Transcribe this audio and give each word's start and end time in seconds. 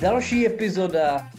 Další 0.00 0.46
epizoda 0.46 1.30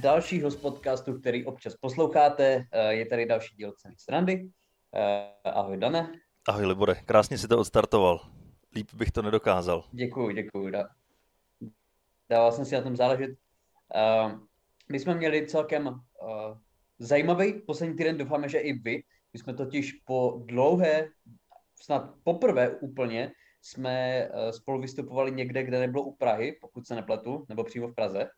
dalšího 0.00 0.50
z 0.50 0.56
podcastu, 0.56 1.18
který 1.20 1.44
občas 1.44 1.74
posloucháte. 1.80 2.64
Eh, 2.72 2.94
je 2.94 3.06
tady 3.06 3.26
další 3.26 3.56
díl 3.56 3.72
Ceny 3.72 3.94
Strandy. 3.98 4.50
Eh, 4.94 5.50
ahoj, 5.50 5.76
Dane. 5.76 6.12
Ahoj, 6.48 6.66
Libore. 6.66 6.94
Krásně 6.94 7.38
si 7.38 7.48
to 7.48 7.58
odstartoval. 7.58 8.20
Líp 8.74 8.94
bych 8.94 9.10
to 9.10 9.22
nedokázal. 9.22 9.84
Děkuji, 9.92 10.34
děkuji. 10.34 10.72
Dával 12.30 12.52
jsem 12.52 12.64
si 12.64 12.74
na 12.74 12.82
tom 12.82 12.96
záležet. 12.96 13.30
Eh, 13.94 14.38
my 14.92 14.98
jsme 14.98 15.14
měli 15.14 15.46
celkem 15.46 16.00
zajímavý 16.98 17.52
poslední 17.66 17.96
týden, 17.96 18.18
doufáme, 18.18 18.48
že 18.48 18.58
i 18.58 18.72
vy. 18.72 19.02
My 19.32 19.38
jsme 19.38 19.54
totiž 19.54 19.92
po 19.92 20.42
dlouhé, 20.44 21.08
snad 21.82 22.14
poprvé 22.24 22.70
úplně, 22.70 23.32
jsme 23.60 24.28
spolu 24.50 24.80
vystupovali 24.80 25.32
někde, 25.32 25.62
kde 25.62 25.80
nebylo 25.80 26.02
u 26.02 26.16
Prahy, 26.16 26.58
pokud 26.60 26.86
se 26.86 26.94
nepletu, 26.94 27.46
nebo 27.48 27.64
přímo 27.64 27.88
v 27.88 27.94
Praze. 27.94 28.30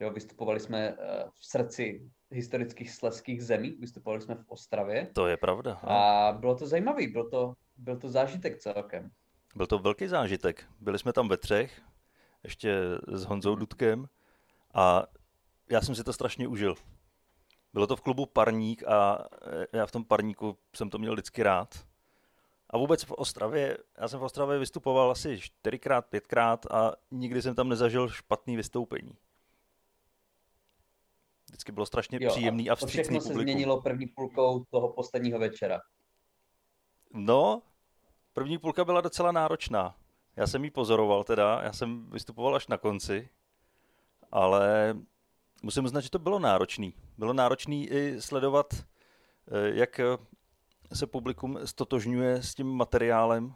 Jo, 0.00 0.10
vystupovali 0.10 0.60
jsme 0.60 0.88
eh, 0.88 1.24
v 1.38 1.46
srdci 1.46 2.10
historických 2.30 2.90
sleských 2.90 3.44
zemí, 3.44 3.70
vystupovali 3.70 4.22
jsme 4.22 4.34
v 4.34 4.44
Ostravě. 4.48 5.08
To 5.12 5.26
je 5.26 5.36
pravda. 5.36 5.72
A 5.74 6.32
bylo 6.32 6.54
to 6.54 6.66
zajímavý, 6.66 7.06
byl 7.06 7.30
to, 7.30 7.54
byl 7.76 7.98
to 7.98 8.08
zážitek 8.08 8.58
celkem. 8.58 9.10
Byl 9.54 9.66
to 9.66 9.78
velký 9.78 10.06
zážitek. 10.08 10.64
Byli 10.80 10.98
jsme 10.98 11.12
tam 11.12 11.28
ve 11.28 11.36
třech, 11.36 11.82
ještě 12.44 12.78
s 13.08 13.24
Honzou 13.24 13.54
Dudkem 13.54 14.06
a 14.74 15.06
já 15.70 15.80
jsem 15.80 15.94
si 15.94 16.04
to 16.04 16.12
strašně 16.12 16.48
užil. 16.48 16.74
Bylo 17.72 17.86
to 17.86 17.96
v 17.96 18.00
klubu 18.00 18.26
Parník 18.26 18.82
a 18.88 19.28
eh, 19.46 19.78
já 19.78 19.86
v 19.86 19.90
tom 19.90 20.04
Parníku 20.04 20.58
jsem 20.76 20.90
to 20.90 20.98
měl 20.98 21.12
vždycky 21.12 21.42
rád. 21.42 21.91
A 22.72 22.78
vůbec 22.78 23.04
v 23.04 23.12
Ostravě, 23.12 23.78
já 23.98 24.08
jsem 24.08 24.20
v 24.20 24.22
Ostravě 24.22 24.58
vystupoval 24.58 25.10
asi 25.10 25.40
čtyřikrát, 25.40 26.06
pětkrát 26.06 26.66
a 26.66 26.92
nikdy 27.10 27.42
jsem 27.42 27.54
tam 27.54 27.68
nezažil 27.68 28.08
špatný 28.08 28.56
vystoupení. 28.56 29.16
Vždycky 31.48 31.72
bylo 31.72 31.86
strašně 31.86 32.18
jo, 32.20 32.30
příjemný 32.30 32.70
a, 32.70 32.72
a 32.72 32.76
vstřícný 32.76 33.02
všechno 33.02 33.20
se 33.20 33.34
změnilo 33.34 33.82
první 33.82 34.06
půlkou 34.06 34.64
toho 34.64 34.92
posledního 34.92 35.38
večera. 35.38 35.80
No, 37.14 37.62
první 38.32 38.58
půlka 38.58 38.84
byla 38.84 39.00
docela 39.00 39.32
náročná. 39.32 39.96
Já 40.36 40.46
jsem 40.46 40.64
ji 40.64 40.70
pozoroval 40.70 41.24
teda, 41.24 41.60
já 41.62 41.72
jsem 41.72 42.10
vystupoval 42.10 42.56
až 42.56 42.66
na 42.66 42.78
konci, 42.78 43.28
ale 44.30 44.94
musím 45.62 45.84
uznat, 45.84 46.00
že 46.00 46.10
to 46.10 46.18
bylo 46.18 46.38
náročný. 46.38 46.94
Bylo 47.18 47.32
náročný 47.32 47.88
i 47.88 48.20
sledovat, 48.20 48.74
eh, 48.74 49.70
jak 49.74 50.00
se 50.94 51.06
publikum 51.06 51.58
stotožňuje 51.64 52.42
s 52.42 52.54
tím 52.54 52.66
materiálem. 52.66 53.54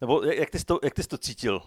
Nebo 0.00 0.22
jak 0.22 0.50
ty 0.50 0.58
jsi 0.58 0.64
to, 0.64 0.78
jak 0.84 0.94
ty 0.94 1.02
jsi 1.02 1.08
to 1.08 1.18
cítil? 1.18 1.60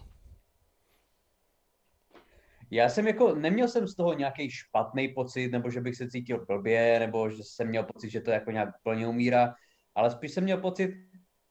Já 2.70 2.88
jsem 2.88 3.06
jako, 3.06 3.34
neměl 3.34 3.68
jsem 3.68 3.88
z 3.88 3.94
toho 3.94 4.12
nějaký 4.14 4.50
špatný 4.50 5.08
pocit, 5.08 5.48
nebo 5.50 5.70
že 5.70 5.80
bych 5.80 5.96
se 5.96 6.10
cítil 6.10 6.46
blbě, 6.46 6.98
nebo 6.98 7.30
že 7.30 7.44
jsem 7.44 7.68
měl 7.68 7.84
pocit, 7.84 8.10
že 8.10 8.20
to 8.20 8.30
jako 8.30 8.50
nějak 8.50 8.68
plně 8.82 9.08
umírá, 9.08 9.54
ale 9.94 10.10
spíš 10.10 10.32
jsem 10.32 10.44
měl 10.44 10.60
pocit, 10.60 10.90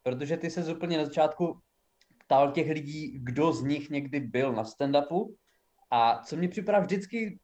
protože 0.03 0.37
ty 0.37 0.49
se 0.49 0.73
úplně 0.73 0.97
na 0.97 1.05
začátku 1.05 1.61
ptal 2.17 2.51
těch 2.51 2.69
lidí, 2.69 3.19
kdo 3.19 3.53
z 3.53 3.63
nich 3.63 3.89
někdy 3.89 4.19
byl 4.19 4.53
na 4.53 4.63
stand-upu 4.63 5.35
a 5.91 6.23
co 6.23 6.35
mě 6.35 6.49
připadá 6.49 6.79
vždycky 6.79 7.39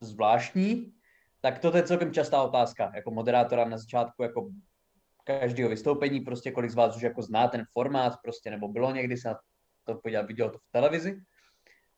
zvláštní, 0.00 0.92
tak 1.40 1.58
to 1.58 1.76
je 1.76 1.82
celkem 1.82 2.12
častá 2.12 2.42
otázka, 2.42 2.92
jako 2.94 3.10
moderátora 3.10 3.64
na 3.64 3.78
začátku, 3.78 4.22
jako 4.22 4.50
každého 5.24 5.70
vystoupení, 5.70 6.20
prostě 6.20 6.50
kolik 6.50 6.70
z 6.70 6.74
vás 6.74 6.96
už 6.96 7.02
jako 7.02 7.22
zná 7.22 7.48
ten 7.48 7.64
formát, 7.72 8.12
prostě, 8.22 8.50
nebo 8.50 8.68
bylo 8.68 8.92
někdy 8.92 9.16
se 9.16 9.34
to 9.84 9.94
podívat, 9.94 10.26
viděl 10.26 10.50
to 10.50 10.58
v 10.58 10.72
televizi. 10.72 11.20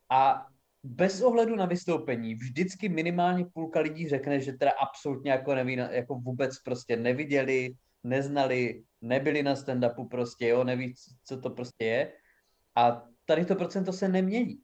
A 0.09 0.45
bez 0.83 1.21
ohledu 1.21 1.55
na 1.55 1.65
vystoupení 1.65 2.35
vždycky 2.35 2.89
minimálně 2.89 3.45
půlka 3.53 3.79
lidí 3.79 4.09
řekne, 4.09 4.39
že 4.39 4.53
teda 4.53 4.71
absolutně 4.81 5.31
jako 5.31 5.55
neví, 5.55 5.75
jako 5.75 6.15
vůbec 6.15 6.59
prostě 6.59 6.97
neviděli, 6.97 7.73
neznali, 8.03 8.83
nebyli 9.01 9.43
na 9.43 9.55
stand-upu 9.55 10.07
prostě, 10.07 10.47
jo, 10.47 10.63
neví, 10.63 10.93
co 11.25 11.41
to 11.41 11.49
prostě 11.49 11.85
je. 11.85 12.13
A 12.75 13.03
tady 13.25 13.45
to 13.45 13.55
procento 13.55 13.93
se 13.93 14.07
nemění. 14.07 14.57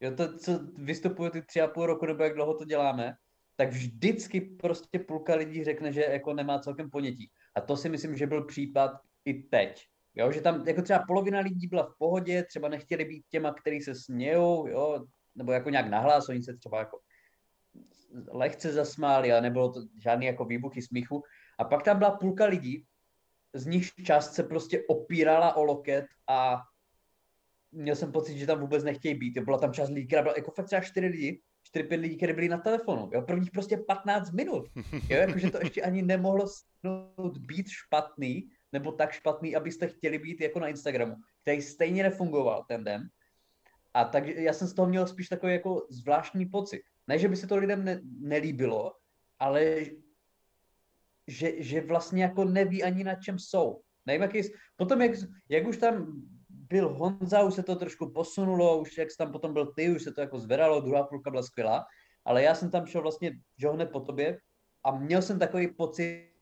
Jo, 0.00 0.10
to, 0.16 0.38
co 0.38 0.60
vystupuje 0.76 1.30
ty 1.30 1.42
tři 1.42 1.60
a 1.60 1.68
půl 1.68 1.86
roku, 1.86 2.06
nebo 2.06 2.22
jak 2.22 2.34
dlouho 2.34 2.54
to 2.54 2.64
děláme, 2.64 3.14
tak 3.56 3.70
vždycky 3.70 4.40
prostě 4.40 4.98
půlka 4.98 5.34
lidí 5.34 5.64
řekne, 5.64 5.92
že 5.92 6.02
jako 6.02 6.34
nemá 6.34 6.58
celkem 6.58 6.90
ponětí. 6.90 7.30
A 7.54 7.60
to 7.60 7.76
si 7.76 7.88
myslím, 7.88 8.16
že 8.16 8.26
byl 8.26 8.44
případ 8.44 8.90
i 9.24 9.34
teď. 9.34 9.86
Jo, 10.14 10.32
že 10.32 10.40
tam 10.40 10.68
jako 10.68 10.82
třeba 10.82 11.04
polovina 11.06 11.40
lidí 11.40 11.66
byla 11.66 11.82
v 11.82 11.94
pohodě, 11.98 12.44
třeba 12.44 12.68
nechtěli 12.68 13.04
být 13.04 13.24
těma, 13.28 13.54
který 13.54 13.80
se 13.80 13.94
smějou, 13.94 14.66
jo, 14.66 15.06
nebo 15.34 15.52
jako 15.52 15.70
nějak 15.70 15.88
nahlás, 15.88 16.28
oni 16.28 16.42
se 16.42 16.56
třeba 16.56 16.78
jako 16.78 16.98
lehce 18.32 18.72
zasmáli, 18.72 19.32
ale 19.32 19.40
nebylo 19.40 19.72
to 19.72 19.80
žádný 20.02 20.26
jako 20.26 20.44
výbuchy 20.44 20.82
smíchu. 20.82 21.22
A 21.58 21.64
pak 21.64 21.82
tam 21.82 21.98
byla 21.98 22.10
půlka 22.10 22.44
lidí, 22.44 22.84
z 23.54 23.66
nich 23.66 23.90
část 24.04 24.34
se 24.34 24.42
prostě 24.42 24.82
opírala 24.88 25.56
o 25.56 25.64
loket 25.64 26.06
a 26.28 26.60
měl 27.72 27.96
jsem 27.96 28.12
pocit, 28.12 28.38
že 28.38 28.46
tam 28.46 28.60
vůbec 28.60 28.84
nechtějí 28.84 29.14
být. 29.14 29.38
Byla 29.38 29.58
tam 29.58 29.72
část 29.72 29.90
lidí, 29.90 30.06
která 30.06 30.22
byla 30.22 30.34
jako 30.36 30.50
fakt 30.50 30.66
třeba 30.66 30.82
čtyři 30.82 31.06
lidi, 31.06 31.42
čtyři, 31.74 31.88
pět 31.88 32.00
lidí, 32.00 32.16
kteří 32.16 32.32
byli 32.32 32.48
na 32.48 32.58
telefonu. 32.58 33.10
Jo, 33.12 33.22
prvních 33.22 33.50
prostě 33.50 33.76
15 33.76 34.32
minut. 34.32 34.68
Jo, 34.92 35.16
jakože 35.16 35.50
to 35.50 35.58
ještě 35.58 35.82
ani 35.82 36.02
nemohlo 36.02 36.46
být 37.38 37.68
špatný, 37.68 38.48
nebo 38.72 38.92
tak 38.92 39.12
špatný, 39.12 39.56
abyste 39.56 39.88
chtěli 39.88 40.18
být 40.18 40.40
jako 40.40 40.60
na 40.60 40.68
Instagramu, 40.68 41.14
který 41.42 41.62
stejně 41.62 42.02
nefungoval 42.02 42.64
ten 42.68 42.84
den. 42.84 43.08
A 43.94 44.04
takže 44.04 44.34
já 44.34 44.52
jsem 44.52 44.68
z 44.68 44.74
toho 44.74 44.88
měl 44.88 45.06
spíš 45.06 45.28
takový 45.28 45.52
jako 45.52 45.86
zvláštní 45.90 46.46
pocit. 46.46 46.82
Ne, 47.06 47.18
že 47.18 47.28
by 47.28 47.36
se 47.36 47.46
to 47.46 47.56
lidem 47.56 47.84
ne, 47.84 48.00
nelíbilo, 48.20 48.92
ale 49.38 49.76
že, 51.26 51.62
že 51.62 51.80
vlastně 51.80 52.22
jako 52.22 52.44
neví 52.44 52.82
ani 52.82 53.04
na 53.04 53.14
čem 53.14 53.38
jsou. 53.38 53.80
Nevím, 54.06 54.22
jak 54.22 54.34
jsi, 54.34 54.52
potom, 54.76 55.02
jak, 55.02 55.12
jak 55.48 55.66
už 55.66 55.76
tam 55.76 56.22
byl 56.68 56.88
Honza, 56.88 57.42
už 57.42 57.54
se 57.54 57.62
to 57.62 57.76
trošku 57.76 58.10
posunulo, 58.10 58.78
už 58.78 58.98
jak 58.98 59.10
jsi 59.10 59.16
tam 59.16 59.32
potom 59.32 59.52
byl 59.52 59.72
ty, 59.72 59.90
už 59.90 60.02
se 60.02 60.12
to 60.12 60.20
jako 60.20 60.38
zvedalo, 60.38 60.80
druhá 60.80 61.02
půlka 61.02 61.30
byla 61.30 61.42
skvělá, 61.42 61.84
ale 62.24 62.42
já 62.42 62.54
jsem 62.54 62.70
tam 62.70 62.86
šel 62.86 63.02
vlastně, 63.02 63.32
že 63.58 63.68
hned 63.68 63.86
po 63.86 64.00
tobě 64.00 64.38
a 64.84 64.98
měl 64.98 65.22
jsem 65.22 65.38
takový 65.38 65.74
pocit, 65.74 66.34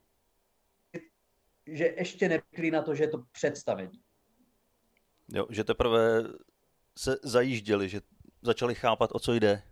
že 1.66 1.94
ještě 1.97 2.28
nevyklí 2.28 2.71
na 2.71 2.82
to, 2.82 2.94
že 2.94 3.05
je 3.05 3.09
to 3.09 3.19
představení. 3.32 4.00
Jo, 5.28 5.47
že 5.50 5.65
teprve 5.65 6.22
se 6.99 7.16
zajížděli, 7.22 7.88
že 7.88 8.00
začali 8.43 8.75
chápat, 8.75 9.11
o 9.12 9.19
co 9.19 9.34
jde? 9.34 9.62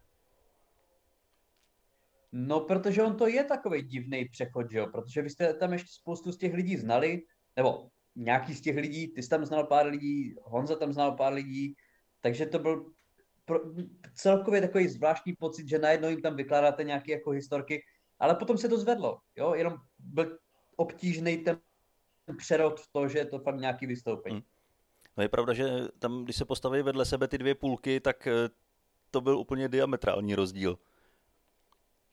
No, 2.33 2.61
protože 2.61 3.03
on 3.03 3.17
to 3.17 3.27
je 3.27 3.45
takový 3.45 3.83
divný 3.83 4.29
přechod, 4.29 4.71
že 4.71 4.79
jo? 4.79 4.87
Protože 4.87 5.23
vy 5.23 5.31
jste 5.31 5.55
tam 5.55 5.73
ještě 5.73 5.89
spoustu 5.93 6.33
z 6.33 6.39
těch 6.39 6.55
lidí 6.55 6.77
znali, 6.77 7.23
nebo 7.57 7.91
nějaký 8.21 8.55
z 8.55 8.61
těch 8.61 8.77
lidí, 8.77 9.09
ty 9.09 9.23
jsi 9.23 9.29
tam 9.29 9.45
znal 9.45 9.65
pár 9.65 9.87
lidí, 9.87 10.35
Honza 10.43 10.77
tam 10.77 10.93
znal 10.93 11.13
pár 11.13 11.33
lidí, 11.33 11.75
takže 12.21 12.47
to 12.47 12.59
byl 12.59 12.93
pro, 13.45 13.61
celkově 14.15 14.61
takový 14.61 14.89
zvláštní 14.89 15.33
pocit, 15.37 15.69
že 15.69 15.79
najednou 15.79 16.09
jim 16.09 16.23
tam 16.23 16.37
vykládáte 16.37 16.85
nějaké 16.85 17.13
jako 17.13 17.31
historky, 17.31 17.83
ale 18.19 18.35
potom 18.35 18.59
se 18.59 18.69
to 18.69 18.79
zvedlo, 18.79 19.19
jo? 19.37 19.55
Jenom 19.55 19.75
byl 19.99 20.39
obtížný 20.77 21.39
ten 21.39 21.61
přerod 22.39 22.81
v 22.81 22.89
to, 22.93 23.09
že 23.09 23.19
je 23.19 23.25
to 23.25 23.39
fakt 23.39 23.61
nějaký 23.61 23.87
vystoupení. 23.87 24.37
Hmm. 24.37 24.45
No 25.17 25.23
je 25.23 25.29
pravda, 25.29 25.53
že 25.53 25.69
tam, 25.99 26.25
když 26.25 26.37
se 26.37 26.45
postaví 26.45 26.83
vedle 26.83 27.05
sebe 27.05 27.29
ty 27.29 27.39
dvě 27.39 27.55
půlky, 27.55 28.01
tak 28.01 28.27
eh, 28.27 28.49
to 29.11 29.21
byl 29.21 29.39
úplně 29.39 29.69
diametrální 29.69 30.35
rozdíl. 30.35 30.79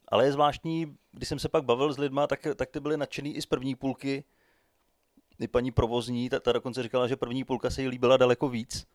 Ale 0.08 0.26
je 0.26 0.32
zvláštní, 0.32 0.98
když 1.12 1.30
jsem 1.30 1.40
se 1.40 1.50
pak 1.50 1.64
bavil 1.64 1.94
s 1.94 1.98
lidma, 1.98 2.28
tak, 2.28 2.48
tak 2.56 2.70
ty 2.70 2.80
byly 2.80 2.98
nadšený 2.98 3.36
i 3.36 3.42
z 3.42 3.46
první 3.46 3.76
půlky. 3.76 4.24
I 5.40 5.48
paní 5.48 5.72
provozní, 5.72 6.30
ta, 6.30 6.40
ta 6.40 6.52
dokonce 6.52 6.84
říkala, 6.84 7.08
že 7.08 7.16
první 7.16 7.44
půlka 7.44 7.70
se 7.70 7.82
jí 7.82 7.88
líbila 7.88 8.18
daleko 8.18 8.50
víc. 8.50 8.88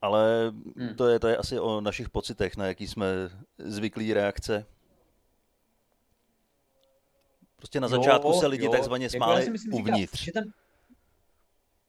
Ale 0.00 0.52
hmm. 0.76 0.94
to, 0.96 1.08
je, 1.08 1.18
to 1.18 1.28
je 1.28 1.36
asi 1.36 1.60
o 1.60 1.80
našich 1.80 2.10
pocitech, 2.10 2.56
na 2.56 2.66
jaký 2.66 2.86
jsme 2.86 3.06
zvyklí 3.58 4.12
reakce. 4.12 4.66
Prostě 7.56 7.80
na 7.80 7.88
začátku 7.88 8.28
jo, 8.28 8.40
se 8.40 8.46
lidi 8.46 8.64
jo. 8.64 8.70
takzvaně 8.70 9.04
jako 9.04 9.16
smáli 9.16 9.40
jako 9.40 9.52
myslím, 9.52 9.74
uvnitř. 9.74 10.20
Říká, 10.20 10.24
že 10.24 10.32
ten, 10.32 10.52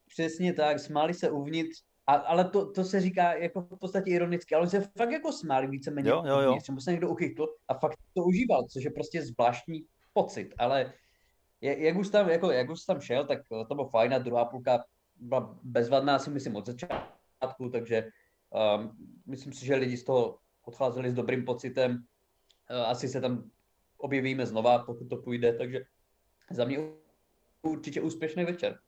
Přesně 0.08 0.52
tak, 0.52 0.78
smáli 0.78 1.14
se 1.14 1.30
uvnitř, 1.30 1.82
a, 2.06 2.14
ale 2.14 2.44
to, 2.44 2.72
to 2.72 2.84
se 2.84 3.00
říká 3.00 3.32
jako 3.32 3.60
v 3.60 3.78
podstatě 3.78 4.10
ironicky, 4.10 4.54
ale 4.54 4.62
oni 4.62 4.70
se 4.70 4.80
fakt 4.80 5.10
jako 5.10 5.32
smáli 5.32 5.66
víceméně 5.66 6.10
jo, 6.10 6.22
jo, 6.26 6.40
jo. 6.40 6.50
uvnitř, 6.50 6.84
se 6.84 6.90
někdo 6.90 7.10
uchytl 7.10 7.46
a 7.68 7.74
fakt 7.74 7.98
to 8.14 8.22
užíval, 8.22 8.64
což 8.64 8.84
je 8.84 8.90
prostě 8.90 9.22
zvláštní 9.22 9.84
pocit, 10.12 10.54
ale 10.58 10.92
jak 11.64 11.96
už 11.96 12.08
tam, 12.08 12.28
jako, 12.28 12.50
jak 12.50 12.70
už 12.70 12.84
tam 12.84 13.00
šel, 13.00 13.26
tak 13.26 13.38
to 13.68 13.74
bylo 13.74 13.88
fajn 13.88 14.14
a 14.14 14.18
druhá 14.18 14.44
půlka 14.44 14.84
byla 15.16 15.58
bezvadná, 15.62 16.18
si 16.18 16.30
myslím, 16.30 16.56
od 16.56 16.66
začátku, 16.66 17.70
takže 17.72 18.08
um, 18.50 18.96
myslím 19.26 19.52
si, 19.52 19.66
že 19.66 19.74
lidi 19.74 19.96
z 19.96 20.04
toho 20.04 20.38
odcházeli 20.64 21.10
s 21.10 21.14
dobrým 21.14 21.44
pocitem. 21.44 22.04
Uh, 22.70 22.76
asi 22.76 23.08
se 23.08 23.20
tam 23.20 23.50
objevíme 23.98 24.46
znova, 24.46 24.78
pokud 24.78 25.08
to 25.08 25.16
půjde, 25.16 25.52
takže 25.52 25.84
za 26.50 26.64
mě 26.64 26.78
určitě 27.62 28.00
úspěšný 28.00 28.44
večer. 28.44 28.78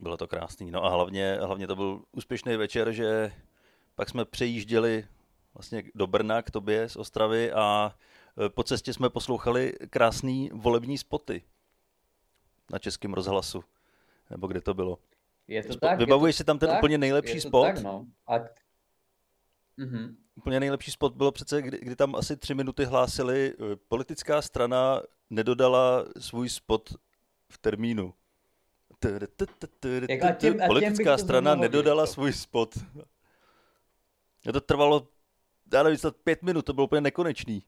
Bylo 0.00 0.16
to 0.16 0.28
krásný. 0.28 0.70
No 0.70 0.84
a 0.84 0.88
hlavně, 0.90 1.38
hlavně 1.42 1.66
to 1.66 1.76
byl 1.76 2.02
úspěšný 2.12 2.56
večer, 2.56 2.92
že 2.92 3.32
pak 3.94 4.08
jsme 4.08 4.24
přejížděli 4.24 5.06
vlastně 5.54 5.82
do 5.94 6.06
Brna 6.06 6.42
k 6.42 6.50
tobě 6.50 6.88
z 6.88 6.96
Ostravy 6.96 7.52
a 7.52 7.94
e, 8.46 8.48
po 8.48 8.62
cestě 8.62 8.92
jsme 8.92 9.10
poslouchali 9.10 9.72
krásný 9.90 10.50
volební 10.54 10.98
spoty 10.98 11.42
na 12.72 12.78
českém 12.78 13.14
rozhlasu, 13.14 13.64
nebo 14.30 14.46
kde 14.46 14.60
to 14.60 14.74
bylo. 14.74 14.98
Je 15.48 15.64
to 15.64 15.76
tak, 15.76 15.98
Vybavuješ 15.98 16.34
je 16.34 16.36
to 16.36 16.42
si 16.42 16.44
tam 16.44 16.58
ten 16.58 16.68
tak, 16.68 16.78
úplně 16.78 16.98
nejlepší 16.98 17.36
je 17.36 17.42
to 17.42 17.48
spot? 17.48 17.66
Tak, 17.66 17.82
no. 17.82 18.06
A... 18.26 18.34
Mhm. 19.76 20.16
Úplně 20.34 20.60
nejlepší 20.60 20.90
spot 20.90 21.16
bylo 21.16 21.32
přece, 21.32 21.62
kdy, 21.62 21.78
kdy 21.82 21.96
tam 21.96 22.14
asi 22.14 22.36
tři 22.36 22.54
minuty 22.54 22.84
hlásili, 22.84 23.54
e, 23.72 23.76
politická 23.76 24.42
strana 24.42 25.02
nedodala 25.30 26.04
svůj 26.18 26.48
spot 26.48 26.94
v 27.48 27.58
termínu. 27.58 28.14
Politická 30.66 31.18
strana 31.18 31.54
nedodala 31.54 32.06
to. 32.06 32.12
svůj 32.12 32.32
spot. 32.32 32.78
A 34.48 34.52
to 34.52 34.60
trvalo, 34.60 35.08
já 35.72 35.82
nevím, 35.82 35.98
snad 35.98 36.16
pět 36.16 36.42
minut, 36.42 36.64
to 36.64 36.72
bylo 36.72 36.84
úplně 36.84 37.00
nekonečný. 37.00 37.62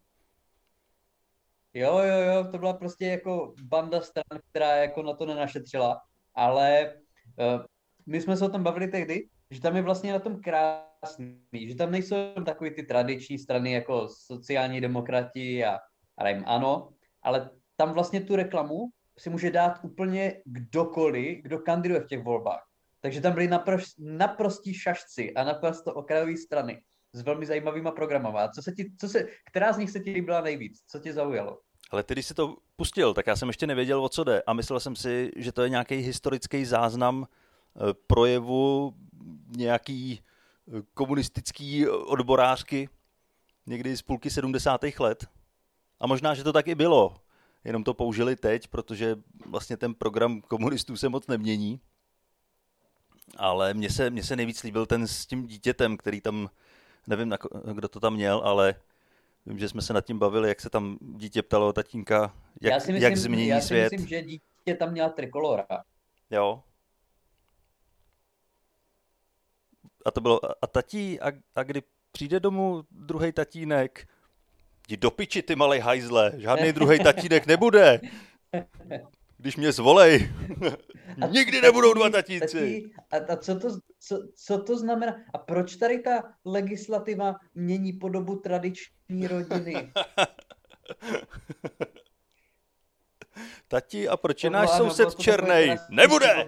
Jo, 1.75 1.99
jo, 1.99 2.19
jo, 2.19 2.45
to 2.51 2.59
byla 2.59 2.73
prostě 2.73 3.07
jako 3.07 3.55
banda 3.63 4.01
stran, 4.01 4.41
která 4.51 4.77
jako 4.77 5.03
na 5.03 5.13
to 5.13 5.27
nenašetřila, 5.27 6.01
ale 6.35 6.95
uh, 7.39 7.65
my 8.07 8.21
jsme 8.21 8.37
se 8.37 8.45
o 8.45 8.49
tom 8.49 8.63
bavili 8.63 8.89
tehdy, 8.89 9.29
že 9.51 9.61
tam 9.61 9.77
je 9.77 9.83
vlastně 9.83 10.13
na 10.13 10.19
tom 10.19 10.41
krásný, 10.41 11.69
že 11.69 11.75
tam 11.75 11.91
nejsou 11.91 12.17
takový 12.47 12.71
ty 12.71 12.83
tradiční 12.83 13.39
strany 13.39 13.73
jako 13.73 14.09
sociální 14.09 14.81
demokrati 14.81 15.65
a, 15.65 15.79
a 16.19 16.25
nevím, 16.25 16.45
ano, 16.47 16.89
ale 17.23 17.51
tam 17.77 17.93
vlastně 17.93 18.21
tu 18.21 18.37
reklamu 18.37 18.89
si 19.19 19.31
může 19.31 19.51
dát 19.51 19.81
úplně 19.83 20.43
kdokoliv, 20.45 21.43
kdo 21.43 21.59
kandiduje 21.59 22.01
v 22.01 22.07
těch 22.07 22.23
volbách. 22.23 22.67
Takže 23.01 23.21
tam 23.21 23.33
byli 23.33 23.49
naprost, 23.49 23.95
naprostí 23.99 24.75
šašci 24.75 25.35
a 25.35 25.45
naprosto 25.45 25.95
okrajové 25.95 26.37
strany 26.37 26.83
s 27.13 27.23
velmi 27.23 27.47
zajímavýma 27.47 27.91
programama. 27.91 28.49
Co 28.49 28.63
se 28.63 28.73
ti, 28.73 28.93
co 29.01 29.09
se, 29.09 29.29
která 29.47 29.73
z 29.73 29.79
nich 29.79 29.91
se 29.91 30.01
ti 30.01 30.11
líbila 30.11 30.41
nejvíc? 30.41 30.83
Co 30.87 30.99
tě 30.99 31.13
zaujalo? 31.13 31.59
Ale 31.91 32.03
ty, 32.03 32.15
když 32.15 32.27
jsi 32.27 32.35
to 32.35 32.57
pustil, 32.77 33.15
tak 33.15 33.27
já 33.27 33.37
jsem 33.37 33.49
ještě 33.49 33.67
nevěděl, 33.67 34.05
o 34.05 34.09
co 34.09 34.25
jde. 34.25 34.43
A 34.47 34.53
myslel 34.53 34.81
jsem 34.81 34.97
si, 34.97 35.31
že 35.37 35.53
to 35.53 35.63
je 35.63 35.69
nějaký 35.69 35.95
historický 35.95 36.65
záznam 36.65 37.27
eh, 37.27 37.81
projevu 38.07 38.95
nějaký 39.57 40.21
eh, 40.69 40.83
komunistický 40.95 41.89
odborářky 41.89 42.89
někdy 43.67 43.97
z 43.97 44.03
půlky 44.03 44.31
70. 44.31 44.81
let. 44.99 45.27
A 46.01 46.07
možná, 46.07 46.35
že 46.35 46.45
to 46.45 46.53
tak 46.53 46.69
i 46.69 46.75
bylo. 46.75 47.17
Jenom 47.65 47.85
to 47.85 47.95
použili 47.95 48.37
teď, 48.37 48.69
protože 48.69 49.17
vlastně 49.47 49.77
ten 49.77 49.95
program 49.95 50.41
komunistů 50.41 50.97
se 50.97 51.09
moc 51.09 51.27
nemění. 51.27 51.81
Ale 53.37 53.75
mně 53.75 53.91
se, 53.91 54.11
mně 54.11 54.23
se 54.23 54.37
nejvíc 54.37 54.63
líbil 54.63 54.87
ten 54.87 55.07
s 55.07 55.27
tím 55.27 55.47
dítětem, 55.47 55.97
který 55.97 56.21
tam, 56.21 56.51
nevím, 57.07 57.35
kdo 57.73 57.89
to 57.89 58.01
tam 58.01 58.15
měl, 58.15 58.39
ale 58.45 58.75
vím, 59.47 59.59
že 59.59 59.69
jsme 59.69 59.83
se 59.83 59.93
nad 59.93 60.05
tím 60.05 60.19
bavili, 60.19 60.49
jak 60.49 60.61
se 60.61 60.71
tam 60.71 60.99
dítě 61.01 61.43
ptalo 61.43 61.73
tatínka, 61.73 62.35
jak, 62.61 62.73
já 62.73 62.81
si 62.81 62.93
myslím, 62.93 63.03
jak 63.03 63.17
změní 63.17 63.49
já 63.49 63.61
si 63.61 63.67
svět. 63.67 63.93
myslím, 63.93 64.09
že 64.09 64.23
dítě 64.23 64.75
tam 64.79 64.93
měla 64.93 65.09
trikolora. 65.09 65.67
Jo. 66.31 66.63
A 70.05 70.11
to 70.11 70.21
bylo, 70.21 70.41
a 70.65 70.67
tatí, 70.67 71.21
a, 71.21 71.33
a 71.55 71.63
kdy 71.63 71.83
přijde 72.13 72.41
domů 72.41 72.85
druhý 72.91 73.33
tatínek, 73.33 74.09
jdi 74.89 74.97
do 74.97 75.11
piči, 75.11 75.43
ty 75.43 75.57
malej 75.57 75.81
hajzle, 75.81 76.33
žádný 76.37 76.73
druhý 76.73 76.99
tatínek 76.99 77.47
nebude. 77.47 78.01
Když 79.43 79.57
mě 79.57 79.73
zvolej, 79.73 80.33
nikdy 81.29 81.61
nebudou 81.61 81.95
dva 81.95 82.11
tatíci. 82.11 82.39
Tatí, 82.39 82.95
a, 83.11 83.17
a 83.33 83.37
co, 83.37 83.59
to, 83.59 83.69
co, 83.99 84.29
co 84.35 84.63
to 84.63 84.79
znamená? 84.79 85.17
A 85.35 85.39
proč 85.39 85.77
tady 85.77 85.99
ta 85.99 86.23
legislativa 86.45 87.35
mění 87.55 87.93
podobu 87.93 88.37
tradiční 88.37 89.27
rodiny? 89.27 89.75
Tati, 93.69 94.09
a 94.09 94.17
proč 94.17 94.45
je 94.45 94.51
náš 94.51 94.71
ano, 94.73 94.85
soused 94.85 95.15
černej? 95.19 95.77
Nebude! 95.91 96.29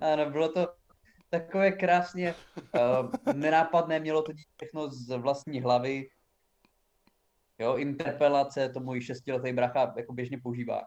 ano, 0.00 0.30
bylo 0.30 0.48
to 0.48 0.68
takové 1.30 1.72
krásně 1.72 2.34
uh, 2.56 3.34
nenápadné, 3.34 4.00
mělo 4.00 4.22
to 4.22 4.32
všechno 4.56 4.90
z 4.90 5.16
vlastní 5.16 5.60
hlavy. 5.60 6.08
Jo, 7.62 7.76
interpelace, 7.76 8.68
to 8.68 8.80
můj 8.80 9.00
šestiletý 9.00 9.52
bracha 9.52 9.94
jako 9.96 10.12
běžně 10.12 10.38
používá. 10.42 10.82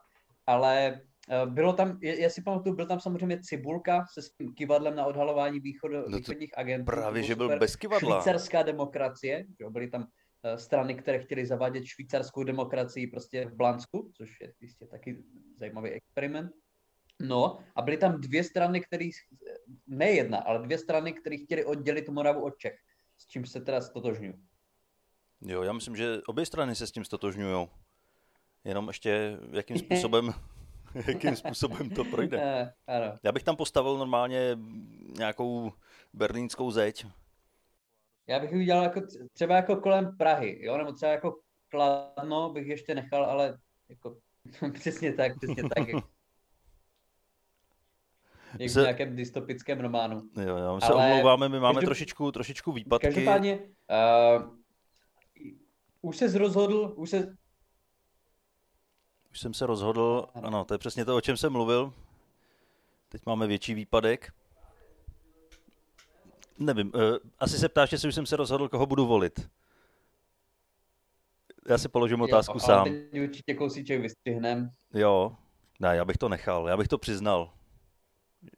Ale 0.48 1.02
uh, 1.46 1.52
bylo 1.54 1.74
tam, 1.74 2.00
já 2.02 2.30
si 2.30 2.42
pamatuju, 2.42 2.76
byl 2.76 2.86
tam 2.86 3.00
samozřejmě 3.00 3.40
Cibulka 3.42 4.06
se 4.14 4.22
svým 4.22 4.54
kivadlem 4.54 4.96
na 4.96 5.06
odhalování 5.06 5.60
východu, 5.60 6.10
No 6.10 6.18
východních 6.18 6.58
agentů. 6.58 6.86
Právě, 6.86 7.24
že 7.24 7.36
byl 7.36 7.46
super. 7.46 7.60
bez 7.60 7.76
kivadla. 7.76 8.22
Švýcarská 8.22 8.64
demokracie, 8.64 9.46
jo, 9.60 9.70
byly 9.70 9.88
tam 9.88 10.08
eh, 10.44 10.58
strany, 10.58 10.96
které 10.96 11.20
chtěly 11.20 11.46
zavádět 11.46 11.86
švýcarskou 11.86 12.44
demokracii 12.44 13.08
prostě 13.08 13.46
v 13.46 13.56
Blansku, 13.56 14.12
což 14.18 14.42
je 14.42 14.54
jistě 14.62 14.86
taky 14.86 15.24
zajímavý 15.60 15.90
experiment. 15.90 16.52
No 17.22 17.60
a 17.76 17.82
byly 17.82 17.98
tam 17.98 18.22
dvě 18.22 18.44
strany, 18.44 18.82
které, 18.82 19.10
ne 19.88 20.12
jedna, 20.12 20.38
ale 20.38 20.60
dvě 20.66 20.78
strany, 20.78 21.14
které 21.14 21.38
chtěly 21.38 21.66
oddělit 21.66 22.10
Moravu 22.10 22.44
od 22.44 22.58
Čech, 22.58 22.76
s 23.18 23.28
čím 23.28 23.46
se 23.46 23.62
teda 23.62 23.82
stotožňuji. 23.82 24.34
Jo, 25.42 25.64
já 25.64 25.74
myslím, 25.74 25.96
že 25.96 26.22
obě 26.28 26.46
strany 26.46 26.76
se 26.76 26.88
s 26.88 26.92
tím 26.92 27.06
stotožňují. 27.06 27.68
Jenom 28.64 28.88
ještě, 28.88 29.38
jakým 29.52 29.78
způsobem, 29.86 30.34
jakým 31.08 31.36
způsobem 31.36 31.90
to 31.90 32.04
projde. 32.06 32.40
Eh, 32.42 32.74
ano. 32.88 33.18
Já 33.24 33.32
bych 33.32 33.44
tam 33.44 33.56
postavil 33.56 33.98
normálně 33.98 34.58
nějakou 35.18 35.72
berlínskou 36.14 36.72
zeď. 36.72 37.06
Já 38.28 38.40
bych 38.40 38.52
ji 38.52 38.58
udělal 38.58 38.84
jako, 38.84 39.02
třeba 39.34 39.56
jako 39.56 39.76
kolem 39.76 40.18
Prahy, 40.18 40.66
jo, 40.66 40.78
nebo 40.78 40.92
třeba 40.94 41.12
jako 41.12 41.40
Kladno 41.70 42.50
bych 42.50 42.68
ještě 42.68 42.96
nechal, 42.96 43.26
ale 43.26 43.58
jako 43.90 44.18
přesně 44.74 45.14
tak, 45.14 45.32
přesně 45.38 45.64
tak. 45.70 45.88
Jak, 45.88 46.04
jak 48.60 48.70
v 48.70 48.74
Se- 48.74 48.82
nějakém 48.82 49.16
dystopickém 49.16 49.80
románu. 49.80 50.22
Jo, 50.46 50.58
jo, 50.58 50.76
my 50.76 50.82
se 50.82 50.88
Ale 50.88 51.06
omlouváme, 51.06 51.50
my 51.50 51.60
máme 51.60 51.74
každop- 51.80 51.86
trošičku, 51.86 52.32
trošičku 52.32 52.72
výpadky. 52.72 53.08
Každopádně, 53.08 53.60
uh, 53.60 54.56
už 56.06 56.18
se 56.18 56.38
rozhodl, 56.38 56.94
už 56.96 57.10
se, 57.10 57.38
Už 59.32 59.40
jsem 59.40 59.54
se 59.54 59.66
rozhodl, 59.66 60.28
Ano. 60.34 60.48
ano, 60.48 60.66
to 60.66 60.74
je 60.74 60.78
přesně 60.78 61.06
to, 61.06 61.16
o 61.16 61.22
čem 61.22 61.38
jsem 61.38 61.52
mluvil. 61.52 61.94
Teď 63.10 63.22
máme 63.26 63.48
větší 63.48 63.74
výpadek. 63.74 64.34
Nevím, 66.60 66.92
uh, 66.96 67.02
asi 67.40 67.58
se 67.58 67.70
ptáš, 67.70 67.92
jestli 67.92 68.10
už 68.10 68.16
jsem 68.16 68.26
se 68.26 68.36
rozhodl, 68.36 68.70
koho 68.70 68.86
budu 68.86 69.06
volit. 69.06 69.50
Já 71.70 71.78
si 71.78 71.90
položím 71.90 72.22
otázku 72.22 72.56
jo, 72.56 72.60
sám. 72.60 72.84
Teď 72.84 73.22
určitě 73.22 73.54
kousíček 73.54 74.02
vystřihnem. 74.02 74.70
Jo, 74.94 75.36
ne, 75.80 75.96
já 75.96 76.06
bych 76.06 76.18
to 76.18 76.30
nechal, 76.30 76.68
já 76.68 76.78
bych 76.78 76.88
to 76.88 76.98
přiznal, 76.98 77.54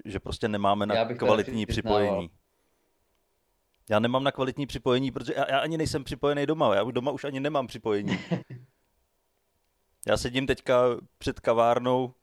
že 0.06 0.20
prostě 0.20 0.48
nemáme 0.48 0.86
na 0.86 1.06
kvalitní 1.06 1.66
přiznával. 1.66 2.02
připojení. 2.02 2.30
Já 3.90 4.00
nemám 4.00 4.24
na 4.24 4.32
kvalitní 4.32 4.68
připojení, 4.68 5.12
protože 5.12 5.34
já, 5.38 5.52
já 5.52 5.60
ani 5.60 5.78
nejsem 5.78 6.04
připojený 6.04 6.46
doma, 6.46 6.76
já 6.76 6.84
doma 6.84 7.12
už 7.12 7.24
ani 7.24 7.40
nemám 7.40 7.68
připojení. 7.68 8.20
Já 10.08 10.18
sedím 10.18 10.48
teďka 10.48 10.84
před 11.18 11.40
kavárnou, 11.40 12.14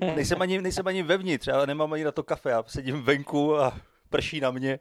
nejsem 0.00 0.42
ani, 0.42 0.62
nejsem 0.62 0.86
ani 0.86 1.02
vevnitř, 1.02 1.46
já 1.46 1.66
nemám 1.66 1.92
ani 1.92 2.04
na 2.04 2.12
to 2.12 2.22
kafe, 2.22 2.50
já 2.50 2.62
sedím 2.66 3.02
venku 3.02 3.56
a 3.56 3.80
prší 4.08 4.40
na 4.40 4.50
mě. 4.50 4.78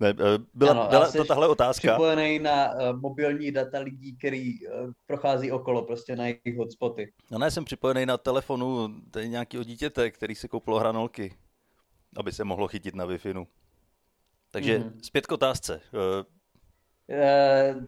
Ne, 0.00 0.08
eh, 0.08 0.38
byla, 0.54 0.70
Ano, 0.70 0.86
byla 0.90 1.12
to 1.12 1.24
tahle 1.24 1.48
otázka. 1.48 1.92
Připojený 1.92 2.38
na 2.38 2.74
uh, 2.74 3.00
mobilní 3.00 3.50
data 3.50 3.78
lidí, 3.78 4.16
který 4.16 4.66
uh, 4.66 4.90
prochází 5.06 5.52
okolo, 5.52 5.82
prostě 5.82 6.16
na 6.16 6.26
jejich 6.26 6.56
hotspoty. 6.58 7.12
No 7.30 7.38
ne, 7.38 7.50
jsem 7.50 7.64
připojený 7.64 8.06
na 8.06 8.16
telefonu 8.16 8.88
nějakého 9.26 9.64
dítěte, 9.64 10.10
který 10.10 10.34
si 10.34 10.48
koupilo 10.48 10.78
hranolky, 10.78 11.34
aby 12.16 12.32
se 12.32 12.44
mohlo 12.44 12.68
chytit 12.68 12.94
na 12.94 13.04
wi 13.04 13.18
Takže 14.50 14.78
Mhm. 14.78 14.88
mm-hmm. 14.88 15.00
zpět 15.02 15.26
k 15.26 15.32
otázce. 15.32 15.80
Uh, 17.10 17.84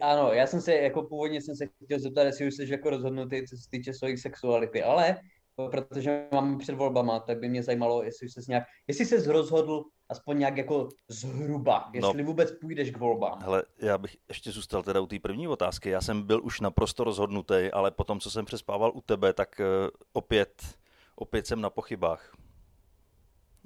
ano, 0.00 0.32
já 0.32 0.46
jsem 0.46 0.60
se, 0.60 0.74
jako 0.74 1.02
původně 1.02 1.40
jsem 1.40 1.56
se 1.56 1.66
chtěl 1.84 1.98
zeptat, 1.98 2.22
jestli 2.22 2.46
už 2.46 2.54
jsi 2.54 2.70
jako 2.70 2.90
rozhodnutý, 2.90 3.46
co 3.46 3.56
se 3.56 3.70
týče 3.70 3.94
svojí 3.94 4.18
sexuality, 4.18 4.82
ale 4.82 5.16
protože 5.56 6.28
mám 6.32 6.58
před 6.58 6.74
volbama, 6.74 7.20
tak 7.20 7.38
by 7.38 7.48
mě 7.48 7.62
zajímalo, 7.62 8.02
jestli 8.02 8.28
jsi 8.28 8.40
nějak, 8.48 8.64
jestli 8.88 9.04
jsi 9.06 9.32
rozhodl 9.32 9.84
aspoň 10.08 10.38
nějak 10.38 10.56
jako 10.56 10.88
zhruba, 11.08 11.90
jestli 11.94 12.22
no. 12.22 12.26
vůbec 12.26 12.52
půjdeš 12.60 12.90
k 12.90 12.98
volbám. 12.98 13.38
Hele, 13.42 13.62
já 13.78 13.98
bych 13.98 14.16
ještě 14.28 14.50
zůstal 14.50 14.82
teda 14.82 15.00
u 15.00 15.06
té 15.06 15.18
první 15.18 15.48
otázky. 15.48 15.90
Já 15.90 16.00
jsem 16.00 16.22
byl 16.22 16.40
už 16.44 16.60
naprosto 16.60 17.04
rozhodnutý, 17.04 17.70
ale 17.72 17.90
potom, 17.90 18.20
co 18.20 18.30
jsem 18.30 18.44
přespával 18.44 18.92
u 18.94 19.00
tebe, 19.00 19.32
tak 19.32 19.60
eh, 19.60 19.64
opět, 20.12 20.78
opět 21.16 21.46
jsem 21.46 21.60
na 21.60 21.70
pochybách 21.70 22.36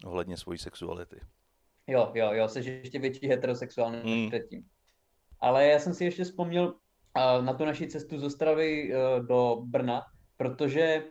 ohledně 0.05 0.37
svojí 0.37 0.59
sexuality. 0.59 1.21
Jo, 1.87 2.13
jo, 2.15 2.33
jo, 2.33 2.49
jsi 2.49 2.59
ještě 2.59 2.99
větší 2.99 3.29
heterosexuální 3.29 3.97
než 3.97 4.23
Mm. 4.23 4.29
předtím. 4.29 4.63
Ale 5.41 5.67
já 5.67 5.79
jsem 5.79 5.95
si 5.95 6.05
ještě 6.05 6.25
vzpomněl 6.25 6.67
uh, 6.67 7.45
na 7.45 7.55
tu 7.55 7.65
naši 7.65 7.89
cestu 7.89 8.19
z 8.19 8.25
Ostravy 8.25 8.95
uh, 8.95 9.27
do 9.27 9.57
Brna, 9.65 10.03
protože 10.37 11.05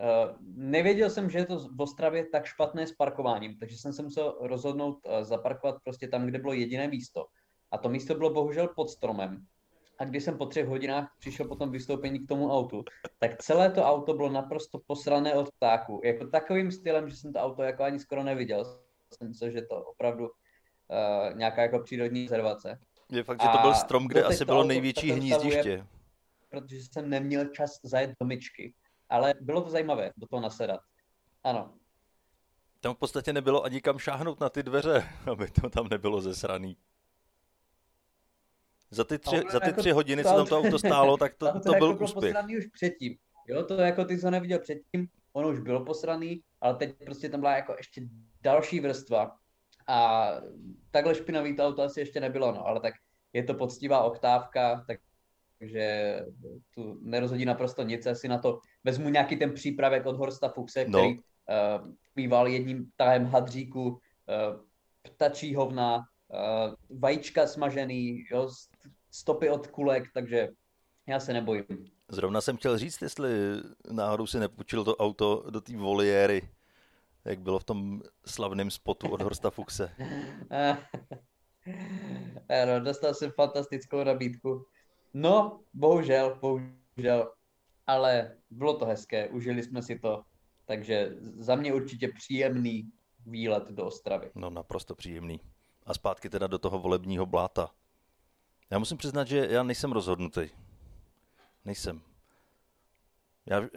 Uh, 0.00 0.36
nevěděl 0.40 1.10
jsem, 1.10 1.30
že 1.30 1.38
je 1.38 1.46
to 1.46 1.58
v 1.58 1.80
Ostravě 1.80 2.26
tak 2.26 2.44
špatné 2.46 2.86
s 2.86 2.92
parkováním, 2.92 3.58
takže 3.58 3.76
jsem 3.76 3.92
se 3.92 4.02
musel 4.02 4.38
rozhodnout 4.40 4.98
uh, 5.06 5.22
zaparkovat 5.22 5.76
prostě 5.84 6.08
tam, 6.08 6.26
kde 6.26 6.38
bylo 6.38 6.52
jediné 6.52 6.88
místo. 6.88 7.26
A 7.70 7.78
to 7.78 7.88
místo 7.88 8.14
bylo 8.14 8.30
bohužel 8.30 8.68
pod 8.68 8.90
stromem. 8.90 9.46
A 9.98 10.04
když 10.04 10.24
jsem 10.24 10.38
po 10.38 10.46
třech 10.46 10.66
hodinách 10.66 11.16
přišel 11.18 11.48
po 11.48 11.56
tom 11.56 11.70
vystoupení 11.70 12.18
k 12.18 12.28
tomu 12.28 12.52
autu, 12.52 12.84
tak 13.18 13.42
celé 13.42 13.70
to 13.70 13.82
auto 13.84 14.14
bylo 14.14 14.28
naprosto 14.28 14.78
posrané 14.86 15.34
od 15.34 15.50
ptáku. 15.52 16.00
Jako 16.04 16.26
takovým 16.26 16.72
stylem, 16.72 17.08
že 17.08 17.16
jsem 17.16 17.32
to 17.32 17.38
auto 17.38 17.62
jako 17.62 17.82
ani 17.82 17.98
skoro 17.98 18.22
neviděl. 18.22 18.64
Jsem 19.14 19.28
myslel, 19.28 19.50
že 19.50 19.62
to 19.62 19.84
opravdu 19.84 20.24
uh, 20.28 21.36
nějaká 21.36 21.62
jako 21.62 21.78
přírodní 21.78 22.22
rezervace. 22.22 22.78
Je 23.10 23.24
fakt, 23.24 23.42
že 23.42 23.48
to 23.48 23.58
byl 23.58 23.74
strom, 23.74 24.08
kde 24.08 24.24
asi 24.24 24.44
bylo 24.44 24.64
největší 24.64 25.12
hnízdiště. 25.12 25.86
Protože 26.50 26.76
jsem 26.76 27.10
neměl 27.10 27.44
čas 27.44 27.80
zajet 27.82 28.10
do 28.20 28.26
myčky. 28.26 28.74
Ale 29.08 29.34
bylo 29.40 29.62
to 29.62 29.70
zajímavé 29.70 30.12
do 30.16 30.26
toho 30.26 30.42
nasedat. 30.42 30.80
Ano. 31.44 31.74
Tam 32.80 32.94
v 32.94 32.98
podstatě 32.98 33.32
nebylo 33.32 33.64
ani 33.64 33.80
kam 33.80 33.98
šáhnout 33.98 34.40
na 34.40 34.48
ty 34.48 34.62
dveře, 34.62 35.08
aby 35.30 35.50
to 35.50 35.70
tam 35.70 35.88
nebylo 35.88 36.20
zesraný. 36.20 36.76
Za 38.90 39.04
ty 39.04 39.18
tři, 39.18 39.42
za 39.52 39.60
ty 39.60 39.66
jako 39.66 39.80
tři 39.80 39.90
hodiny, 39.90 40.24
co 40.24 40.34
tam 40.34 40.46
to 40.46 40.58
auto 40.58 40.78
stálo, 40.78 41.16
tak 41.16 41.34
to, 41.34 41.52
to, 41.52 41.60
to 41.60 41.72
byl 41.72 41.90
jako 41.90 42.04
úspěch. 42.04 42.36
už 42.58 42.66
předtím. 42.66 43.16
Jo, 43.48 43.62
to 43.62 43.74
jako 43.74 44.04
ty, 44.04 44.18
co 44.18 44.30
neviděl 44.30 44.58
předtím, 44.58 45.08
ono 45.32 45.48
už 45.48 45.58
bylo 45.58 45.84
posraný, 45.84 46.42
ale 46.60 46.74
teď 46.74 47.04
prostě 47.04 47.28
tam 47.28 47.40
byla 47.40 47.56
jako 47.56 47.74
ještě 47.78 48.02
další 48.42 48.80
vrstva. 48.80 49.36
A 49.86 50.30
takhle 50.90 51.14
špinavý 51.14 51.56
to 51.56 51.66
auto 51.66 51.82
asi 51.82 52.00
ještě 52.00 52.20
nebylo, 52.20 52.52
no, 52.52 52.66
ale 52.66 52.80
tak 52.80 52.94
je 53.32 53.44
to 53.44 53.54
poctivá 53.54 54.02
oktávka, 54.02 54.84
tak 54.86 55.00
takže 55.58 56.20
tu 56.74 56.98
nerozhodí 57.02 57.44
naprosto 57.44 57.82
nic. 57.82 58.06
Asi 58.06 58.28
na 58.28 58.38
to 58.38 58.60
vezmu 58.84 59.08
nějaký 59.08 59.36
ten 59.36 59.54
přípravek 59.54 60.06
od 60.06 60.16
Horsta 60.16 60.48
Fuxe, 60.48 60.84
no. 60.88 60.98
který 60.98 61.18
uh, 61.18 61.24
býval 62.16 62.48
jedním 62.48 62.90
tahem 62.96 63.24
hadříku, 63.24 63.88
uh, 63.88 63.98
ptačí 65.02 65.54
hovna, 65.54 65.96
uh, 65.96 66.98
vajíčka 67.00 67.46
smažený, 67.46 68.24
jo, 68.30 68.48
stopy 69.10 69.50
od 69.50 69.66
kulek, 69.66 70.12
takže 70.14 70.48
já 71.06 71.20
se 71.20 71.32
nebojím. 71.32 71.90
Zrovna 72.08 72.40
jsem 72.40 72.56
chtěl 72.56 72.78
říct, 72.78 73.02
jestli 73.02 73.30
náhodou 73.90 74.26
si 74.26 74.38
nepůjčil 74.38 74.84
to 74.84 74.96
auto 74.96 75.44
do 75.50 75.60
té 75.60 75.76
voliéry, 75.76 76.48
jak 77.24 77.40
bylo 77.40 77.58
v 77.58 77.64
tom 77.64 78.02
slavném 78.26 78.70
spotu 78.70 79.08
od 79.08 79.22
Horsta 79.22 79.50
Fuxe. 79.50 79.92
ano, 82.62 82.80
dostal 82.84 83.14
jsem 83.14 83.30
fantastickou 83.30 84.04
nabídku. 84.04 84.66
No, 85.14 85.60
bohužel, 85.74 86.38
bohužel. 86.40 87.32
Ale 87.86 88.36
bylo 88.50 88.76
to 88.76 88.86
hezké, 88.86 89.28
užili 89.28 89.62
jsme 89.62 89.82
si 89.82 89.98
to. 89.98 90.22
Takže 90.64 91.10
za 91.20 91.54
mě 91.54 91.74
určitě 91.74 92.08
příjemný 92.08 92.92
výlet 93.26 93.68
do 93.70 93.86
Ostravy. 93.86 94.30
No, 94.34 94.50
naprosto 94.50 94.94
příjemný. 94.94 95.40
A 95.86 95.94
zpátky 95.94 96.30
teda 96.30 96.46
do 96.46 96.58
toho 96.58 96.78
volebního 96.78 97.26
bláta. 97.26 97.70
Já 98.70 98.78
musím 98.78 98.96
přiznat, 98.96 99.28
že 99.28 99.46
já 99.50 99.62
nejsem 99.62 99.92
rozhodnutý. 99.92 100.50
Nejsem. 101.64 102.00
Já 103.46 103.68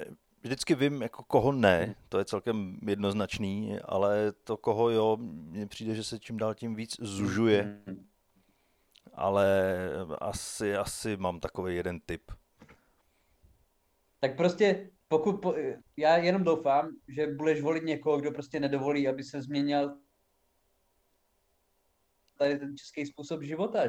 vždycky 0.42 0.76
vím, 0.76 1.02
jako 1.02 1.24
koho 1.24 1.52
ne, 1.52 1.96
to 2.10 2.18
je 2.18 2.26
celkem 2.26 2.80
jednoznačný, 2.88 3.80
ale 3.86 4.32
to 4.32 4.58
koho 4.58 4.90
jo, 4.90 5.18
mně 5.22 5.68
přijde, 5.68 5.96
že 5.96 6.04
se 6.04 6.20
čím 6.20 6.38
dál 6.38 6.56
tím 6.56 6.76
víc 6.76 6.96
zužuje. 7.02 7.82
Ale 9.14 9.78
asi, 10.22 10.76
asi 10.76 11.18
mám 11.18 11.40
takový 11.40 11.76
jeden 11.76 12.00
typ. 12.00 12.32
Tak 14.20 14.38
prostě 14.38 14.90
pokud, 15.08 15.42
po, 15.42 15.56
já 15.98 16.18
jenom 16.18 16.44
doufám, 16.44 16.90
že 17.08 17.28
budeš 17.28 17.62
volit 17.62 17.84
někoho, 17.84 18.18
kdo 18.18 18.32
prostě 18.32 18.60
nedovolí, 18.60 19.08
aby 19.08 19.24
se 19.24 19.42
změnil 19.42 19.98
tady 22.38 22.60
ten 22.60 22.78
český 22.78 23.06
způsob 23.06 23.44
života. 23.44 23.80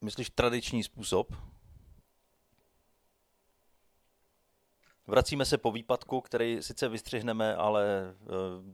Myslíš 0.00 0.30
tradiční 0.30 0.82
způsob? 0.82 1.34
Vracíme 5.06 5.44
se 5.44 5.58
po 5.58 5.72
výpadku, 5.72 6.20
který 6.20 6.62
sice 6.62 6.88
vystřihneme, 6.88 7.56
ale 7.56 7.84
eh, 8.10 8.14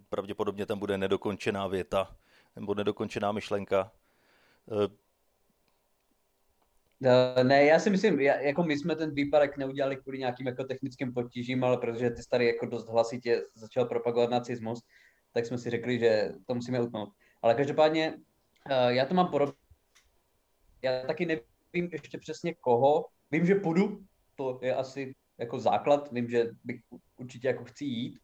pravděpodobně 0.09 0.67
tam 0.67 0.79
bude 0.79 0.99
nedokončená 0.99 1.67
věta 1.67 2.17
nebo 2.57 2.75
nedokončená 2.75 3.33
myšlenka. 3.33 3.93
Eh, 4.73 4.89
ne, 7.45 7.65
já 7.65 7.79
si 7.79 7.91
myslím, 7.91 8.21
jako 8.21 8.63
my 8.63 8.79
jsme 8.79 8.97
ten 8.97 9.15
výpadek 9.15 9.57
neudělali 9.57 9.97
kvůli 9.97 10.19
nějakým 10.19 10.47
jako 10.47 10.65
technickým 10.65 11.15
potížím, 11.15 11.65
ale 11.65 11.79
protože 11.79 12.11
ty 12.11 12.23
starý 12.23 12.47
jako 12.47 12.67
dost 12.67 12.89
hlasitě 12.89 13.43
začal 13.55 13.85
propagovat 13.85 14.31
nacismus, 14.31 14.83
tak 15.33 15.47
jsme 15.47 15.59
si 15.59 15.71
řekli, 15.71 15.99
že 15.99 16.33
to 16.47 16.55
musíme 16.55 16.81
utnout. 16.81 17.09
Ale 17.43 17.55
každopádně 17.55 18.15
eh, 18.71 18.95
já 18.95 19.07
to 19.07 19.15
mám 19.15 19.29
podobně. 19.29 19.62
Já 20.83 21.07
taky 21.07 21.27
nevím 21.27 21.91
ještě 21.93 22.19
přesně 22.19 22.55
koho. 22.55 23.07
Vím, 23.31 23.47
že 23.47 23.55
půjdu, 23.55 24.01
to 24.37 24.59
je 24.63 24.75
asi 24.75 25.15
jako 25.39 25.59
základ, 25.59 26.13
vím, 26.13 26.31
že 26.31 26.51
bych 26.65 26.81
určitě 27.17 27.49
jako 27.49 27.65
chci 27.65 27.85
jít, 27.85 28.19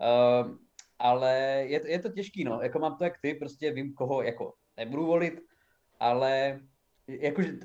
uh, 0.00 0.56
ale 0.98 1.64
je, 1.66 1.90
je 1.90 1.98
to 1.98 2.08
těžký, 2.08 2.44
no, 2.44 2.60
jako 2.62 2.78
mám 2.78 2.96
to 2.96 3.04
jak 3.04 3.20
ty, 3.22 3.34
prostě 3.34 3.72
vím, 3.72 3.94
koho 3.94 4.22
jako 4.22 4.54
nebudu 4.76 5.06
volit, 5.06 5.40
ale 6.00 6.60
jakože 7.06 7.58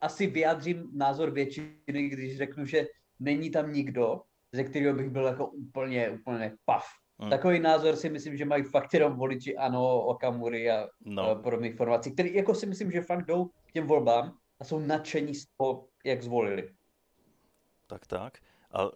asi 0.00 0.26
vyjádřím 0.26 0.90
názor 0.92 1.30
většiny, 1.30 2.08
když 2.08 2.36
řeknu, 2.36 2.66
že 2.66 2.86
není 3.20 3.50
tam 3.50 3.72
nikdo, 3.72 4.22
ze 4.52 4.64
kterého 4.64 4.94
bych 4.94 5.10
byl 5.10 5.24
jako 5.24 5.46
úplně, 5.46 6.10
úplně 6.10 6.52
paf. 6.64 6.84
Hmm. 7.18 7.30
Takový 7.30 7.60
názor 7.60 7.96
si 7.96 8.08
myslím, 8.08 8.36
že 8.36 8.44
mají 8.44 8.62
fakt 8.62 8.94
jenom 8.94 9.16
voliči 9.16 9.56
ANO, 9.56 10.00
Okamury 10.00 10.70
a 10.70 10.88
no. 11.04 11.36
podobných 11.36 11.76
formací, 11.76 12.12
který 12.12 12.34
jako 12.34 12.54
si 12.54 12.66
myslím, 12.66 12.90
že 12.90 13.00
fakt 13.00 13.24
jdou 13.26 13.50
těm 13.76 13.86
volbám 13.86 14.38
a 14.60 14.64
jsou 14.64 14.78
nadšení 14.78 15.34
z 15.34 15.46
toho, 15.56 15.88
jak 16.04 16.22
zvolili. 16.22 16.74
Tak, 17.86 18.06
tak. 18.06 18.38
A 18.72 18.88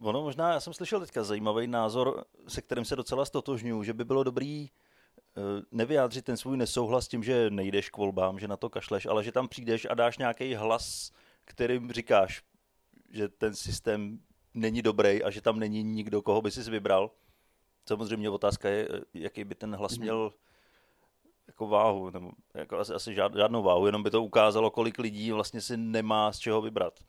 ono 0.00 0.22
možná, 0.22 0.52
já 0.52 0.60
jsem 0.60 0.72
slyšel 0.72 1.00
teďka 1.00 1.24
zajímavý 1.24 1.66
názor, 1.66 2.24
se 2.48 2.62
kterým 2.62 2.84
se 2.84 2.96
docela 2.96 3.24
stotožňuji, 3.24 3.82
že 3.82 3.92
by 3.92 4.04
bylo 4.04 4.24
dobrý 4.24 4.68
eh, 4.68 5.40
nevyjádřit 5.70 6.24
ten 6.24 6.36
svůj 6.36 6.56
nesouhlas 6.56 7.08
tím, 7.08 7.22
že 7.22 7.50
nejdeš 7.50 7.90
k 7.90 7.96
volbám, 7.96 8.38
že 8.38 8.48
na 8.48 8.56
to 8.56 8.70
kašleš, 8.70 9.06
ale 9.06 9.24
že 9.24 9.32
tam 9.32 9.48
přijdeš 9.48 9.86
a 9.90 9.94
dáš 9.94 10.18
nějaký 10.18 10.54
hlas, 10.54 11.12
kterým 11.44 11.92
říkáš, 11.92 12.42
že 13.10 13.28
ten 13.28 13.54
systém 13.54 14.18
není 14.54 14.82
dobrý 14.82 15.22
a 15.22 15.30
že 15.30 15.40
tam 15.40 15.58
není 15.58 15.82
nikdo, 15.82 16.22
koho 16.22 16.42
by 16.42 16.50
si 16.50 16.70
vybral. 16.70 17.10
Samozřejmě 17.88 18.30
otázka 18.30 18.68
je, 18.68 18.88
jaký 19.14 19.44
by 19.44 19.54
ten 19.54 19.76
hlas 19.76 19.92
mhm. 19.92 20.02
měl 20.02 20.32
jako 21.48 21.66
váhu, 21.68 22.10
nebo 22.10 22.30
jako 22.54 22.78
asi, 22.78 22.92
asi 22.92 23.14
žád, 23.14 23.34
žádnou 23.34 23.62
váhu, 23.62 23.86
jenom 23.86 24.02
by 24.02 24.10
to 24.10 24.22
ukázalo, 24.22 24.70
kolik 24.70 24.98
lidí 24.98 25.32
vlastně 25.32 25.60
si 25.60 25.76
nemá 25.76 26.32
z 26.32 26.38
čeho 26.38 26.62
vybrat. 26.62 27.00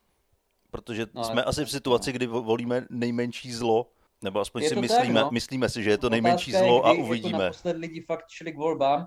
Protože 0.72 1.06
no, 1.14 1.24
jsme 1.24 1.44
asi 1.44 1.66
v 1.66 1.72
situaci, 1.72 2.12
kdy 2.12 2.28
volíme 2.28 2.86
nejmenší 2.90 3.52
zlo, 3.52 3.92
nebo 4.22 4.40
aspoň 4.40 4.64
si 4.64 4.76
myslíme, 4.76 5.20
tak, 5.20 5.24
no. 5.24 5.32
myslíme 5.32 5.70
si, 5.70 5.84
že 5.84 5.90
je 5.90 5.98
to 5.98 6.10
nejmenší 6.10 6.52
Otázka 6.52 6.68
zlo 6.68 6.76
je, 6.76 6.94
kdy, 6.94 7.02
a 7.02 7.06
uvidíme. 7.06 7.44
Jako 7.44 7.80
lidi 7.80 8.02
fakt 8.02 8.26
šli 8.30 8.52
k 8.52 8.58
volbám. 8.58 9.06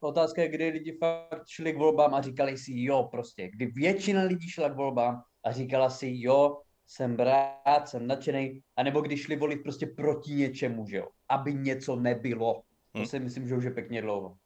Otázka 0.00 0.42
je, 0.42 0.48
kdy 0.48 0.68
lidi 0.68 0.98
fakt 0.98 1.48
šli 1.48 1.72
k 1.72 1.78
volbám 1.78 2.14
a 2.14 2.22
říkali 2.22 2.58
si 2.58 2.72
jo 2.74 3.08
prostě. 3.10 3.50
Kdy 3.52 3.66
většina 3.66 4.22
lidí 4.22 4.48
šla 4.48 4.68
k 4.68 4.76
volbám 4.76 5.22
a 5.44 5.52
říkala 5.52 5.90
si 5.90 6.12
jo, 6.14 6.60
jsem 6.86 7.16
rád, 7.16 7.88
jsem 7.88 8.06
nadšený, 8.06 8.60
anebo 8.76 9.00
když 9.00 9.22
šli 9.22 9.36
volit 9.36 9.62
prostě 9.62 9.86
proti 9.86 10.34
něčemu, 10.34 10.86
že 10.86 10.96
jo, 10.96 11.08
aby 11.28 11.54
něco 11.54 11.96
nebylo. 11.96 12.62
To 12.92 12.98
hmm. 12.98 13.06
si 13.06 13.20
myslím, 13.20 13.48
že 13.48 13.56
už 13.56 13.64
je 13.64 13.70
pěkně 13.70 14.02
dlouho. 14.02 14.36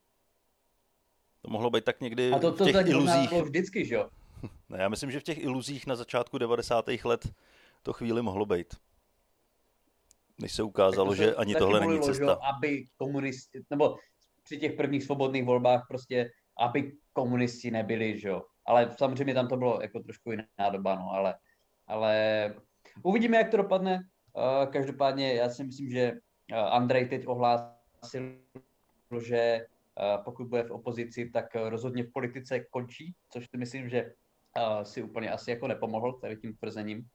To 1.47 1.51
mohlo 1.51 1.69
být 1.69 1.83
tak 1.83 2.01
někdy 2.01 2.31
A 2.31 2.39
to, 2.39 2.51
to 2.51 2.63
v 2.63 2.67
těch 2.67 2.75
tak 2.75 2.87
iluzích. 2.87 3.29
bylo 3.29 3.43
vždycky, 3.43 3.85
že 3.85 3.95
jo? 3.95 4.09
Ne, 4.69 4.77
já 4.81 4.89
myslím, 4.89 5.11
že 5.11 5.19
v 5.19 5.23
těch 5.23 5.43
iluzích 5.43 5.87
na 5.87 5.95
začátku 5.95 6.37
90. 6.37 6.85
let 7.03 7.27
to 7.83 7.93
chvíli 7.93 8.21
mohlo 8.21 8.45
být. 8.45 8.75
Než 10.41 10.51
se 10.51 10.63
ukázalo, 10.63 11.15
že 11.15 11.35
ani 11.35 11.55
tohle 11.55 11.79
není 11.79 12.01
cesta. 12.01 12.25
Že, 12.25 12.47
aby 12.57 12.85
komunisti, 12.97 13.63
nebo 13.69 13.97
při 14.43 14.57
těch 14.57 14.73
prvních 14.73 15.03
svobodných 15.03 15.45
volbách 15.45 15.85
prostě, 15.87 16.31
aby 16.59 16.91
komunisti 17.13 17.71
nebyli, 17.71 18.19
že 18.19 18.27
jo. 18.27 18.43
Ale 18.65 18.95
samozřejmě 18.97 19.33
tam 19.33 19.47
to 19.47 19.57
bylo 19.57 19.81
jako 19.81 19.99
trošku 19.99 20.31
jiná 20.31 20.69
doba, 20.71 20.95
no, 20.95 21.11
ale, 21.11 21.35
ale 21.87 22.53
uvidíme, 23.03 23.37
jak 23.37 23.49
to 23.49 23.57
dopadne. 23.57 23.99
Uh, 24.33 24.71
každopádně 24.71 25.33
já 25.33 25.49
si 25.49 25.63
myslím, 25.63 25.89
že 25.89 26.11
uh, 26.51 26.57
Andrej 26.57 27.09
teď 27.09 27.27
ohlásil, 27.27 28.37
že 29.19 29.65
pokud 30.25 30.47
bude 30.47 30.63
v 30.63 30.71
opozici, 30.71 31.29
tak 31.29 31.55
rozhodně 31.55 32.03
v 32.03 32.11
politice 32.13 32.59
končí, 32.59 33.15
což 33.29 33.49
si 33.49 33.57
myslím, 33.57 33.89
že 33.89 34.13
si 34.83 35.03
úplně 35.03 35.31
asi 35.31 35.51
jako 35.51 35.67
nepomohl 35.67 36.13
tady 36.13 36.37
tím 36.37 36.55
tvrzením. 36.55 37.07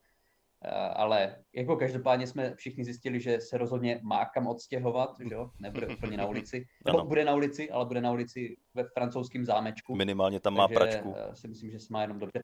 Ale 0.94 1.44
jako 1.52 1.76
každopádně 1.76 2.26
jsme 2.26 2.54
všichni 2.54 2.84
zjistili, 2.84 3.20
že 3.20 3.40
se 3.40 3.58
rozhodně 3.58 4.00
má 4.02 4.24
kam 4.24 4.46
odstěhovat, 4.46 5.16
že 5.28 5.34
jo? 5.34 5.50
nebude 5.58 5.86
úplně 5.86 6.16
na 6.16 6.26
ulici. 6.26 6.66
Nebo 6.86 6.98
ano. 6.98 7.08
bude 7.08 7.24
na 7.24 7.34
ulici, 7.34 7.70
ale 7.70 7.86
bude 7.86 8.00
na 8.00 8.12
ulici 8.12 8.56
ve 8.74 8.84
francouzském 8.84 9.44
zámečku. 9.44 9.94
Minimálně 9.96 10.40
tam 10.40 10.54
má 10.54 10.68
Takže 10.68 10.78
pračku. 10.78 11.14
si 11.34 11.48
myslím, 11.48 11.70
že 11.70 11.78
se 11.78 11.86
má 11.90 12.02
jenom 12.02 12.18
dobře. 12.18 12.42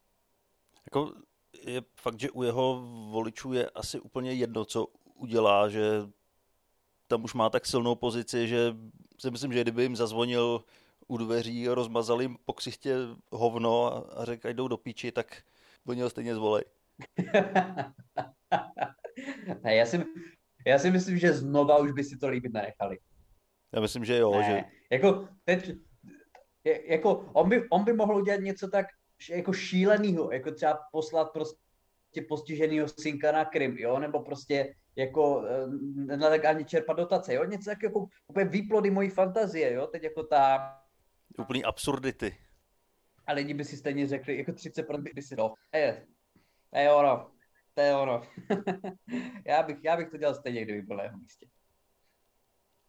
Jako 0.93 1.13
je 1.67 1.83
fakt, 2.01 2.21
že 2.21 2.31
u 2.31 2.43
jeho 2.43 2.83
voličů 3.11 3.53
je 3.53 3.71
asi 3.71 4.01
úplně 4.01 4.33
jedno, 4.33 4.65
co 4.65 4.87
udělá, 5.15 5.69
že 5.69 6.03
tam 7.07 7.25
už 7.25 7.35
má 7.35 7.51
tak 7.51 7.67
silnou 7.67 7.95
pozici, 7.95 8.49
že 8.49 8.75
si 9.21 9.31
myslím, 9.31 9.53
že 9.53 9.61
kdyby 9.61 9.83
jim 9.83 9.97
zazvonil 9.97 10.65
u 11.09 11.17
dveří, 11.17 11.69
rozmazal 11.69 12.23
jim 12.23 12.37
po 12.45 12.53
ksichtě 12.53 12.95
hovno 13.31 13.87
a, 13.87 14.21
a 14.21 14.25
řekl, 14.25 14.49
ať 14.49 14.57
jdou 14.57 14.69
do 14.69 14.77
píči, 14.77 15.13
tak 15.13 15.43
oni 15.87 16.01
ho 16.01 16.11
stejně 16.11 16.35
zvolej. 16.35 16.65
ne, 19.65 19.75
já, 19.75 19.87
si, 19.87 20.05
já 20.67 20.79
si 20.79 20.91
myslím, 20.91 21.19
že 21.19 21.33
znova 21.33 21.79
už 21.79 21.93
by 21.93 22.05
si 22.05 22.17
to 22.17 22.29
líbit 22.29 22.53
nenechali. 22.53 22.99
Já 23.73 23.81
myslím, 23.81 24.05
že 24.05 24.17
jo. 24.17 24.31
Ne, 24.31 24.45
že... 24.45 24.65
Jako, 24.91 25.29
teď, 25.45 25.71
jako 26.65 27.31
on, 27.33 27.49
by, 27.49 27.69
on 27.69 27.85
by 27.85 27.93
mohl 27.93 28.17
udělat 28.17 28.41
něco 28.41 28.69
tak 28.69 28.87
jako 29.31 29.53
šílenýho, 29.53 30.33
jako 30.33 30.51
třeba 30.51 30.79
poslat 30.93 31.33
prostě 31.33 32.23
postiženýho 32.29 32.89
synka 32.89 33.33
na 33.33 33.45
Krym, 33.45 33.79
jo, 33.79 33.99
nebo 33.99 34.21
prostě 34.21 34.75
jako 34.99 35.45
eh, 35.47 35.67
nelegálně 36.17 36.65
čerpat 36.65 36.97
dotace, 36.97 37.35
jo, 37.35 37.45
něco 37.45 37.71
tak 37.71 37.83
jako 37.83 38.07
úplně 38.29 38.45
výplody 38.45 38.91
mojí 38.91 39.11
fantazie, 39.11 39.73
jo, 39.73 39.87
teď 39.87 40.03
jako 40.03 40.23
ta... 40.23 40.75
Úplný 41.39 41.65
absurdity. 41.65 42.37
A 43.27 43.33
lidi 43.33 43.55
by 43.55 43.65
si 43.65 43.77
stejně 43.77 44.07
řekli, 44.07 44.39
jako 44.39 44.53
30% 44.53 45.15
by 45.15 45.23
si, 45.23 45.37
no, 45.37 45.55
je, 45.75 46.07
je 46.75 46.93
ono, 46.93 47.31
to 47.75 47.81
je 47.81 47.97
ono. 47.97 48.23
já, 49.47 49.63
bych, 49.63 49.77
já 49.83 49.97
bych 49.97 50.09
to 50.09 50.17
dělal 50.17 50.35
stejně, 50.35 50.65
kdyby 50.65 50.83
byl 50.83 50.97
na 50.97 51.03
jeho 51.03 51.19
místě. 51.19 51.47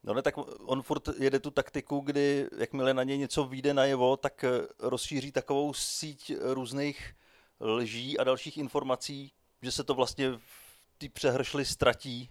No 0.04 0.14
ne, 0.14 0.22
tak 0.22 0.34
on 0.60 0.82
furt 0.82 1.08
jede 1.20 1.40
tu 1.40 1.52
taktiku, 1.52 2.00
kdy 2.00 2.48
jakmile 2.58 2.94
na 2.94 3.04
něj 3.04 3.18
něco 3.18 3.46
vyjde 3.46 3.74
najevo, 3.74 4.18
tak 4.18 4.44
eh, 4.44 4.50
rozšíří 4.80 5.32
takovou 5.32 5.74
síť 5.74 6.34
různých 6.42 7.14
lží 7.60 8.18
a 8.18 8.24
dalších 8.24 8.58
informací, 8.58 9.34
že 9.62 9.72
se 9.72 9.84
to 9.84 9.94
vlastně 9.94 10.32
v 10.38 10.69
té 11.00 11.10
přehršli 11.10 11.66
ztratí 11.66 12.30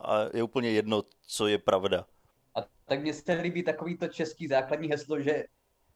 a 0.00 0.36
je 0.36 0.42
úplně 0.42 0.70
jedno, 0.70 1.02
co 1.26 1.46
je 1.46 1.58
pravda. 1.58 2.06
A 2.54 2.60
tak 2.84 3.00
mně 3.00 3.14
se 3.14 3.32
líbí 3.32 3.62
takový 3.62 3.98
to 3.98 4.08
český 4.08 4.48
základní 4.48 4.88
heslo, 4.88 5.20
že 5.20 5.44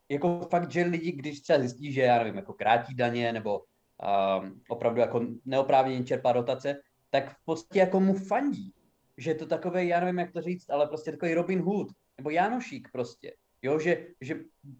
jako 0.09 0.49
fakt, 0.50 0.71
že 0.71 0.83
lidi, 0.83 1.12
když 1.12 1.40
třeba 1.40 1.59
zjistí, 1.59 1.93
že 1.93 2.00
já 2.00 2.19
nevím, 2.19 2.37
jako 2.37 2.52
krátí 2.52 2.95
daně 2.95 3.33
nebo 3.33 3.59
um, 3.59 4.62
opravdu 4.69 5.00
jako 5.00 5.26
neoprávněně 5.45 6.05
čerpá 6.05 6.33
dotace, 6.33 6.81
tak 7.11 7.31
v 7.31 7.45
podstatě 7.45 7.78
jako 7.78 8.00
mu 8.00 8.14
fandí 8.14 8.76
že 9.16 9.31
je 9.31 9.35
to 9.35 9.47
takový, 9.47 9.88
já 9.88 10.00
nevím, 10.00 10.19
jak 10.19 10.33
to 10.33 10.40
říct, 10.40 10.71
ale 10.71 10.87
prostě 10.87 11.11
takový 11.11 11.35
Robin 11.35 11.61
Hood, 11.61 11.88
nebo 12.19 12.31
Janošík 12.31 12.88
prostě, 12.93 13.33
jo, 13.62 13.78
že, 13.78 14.07
že, 14.21 14.35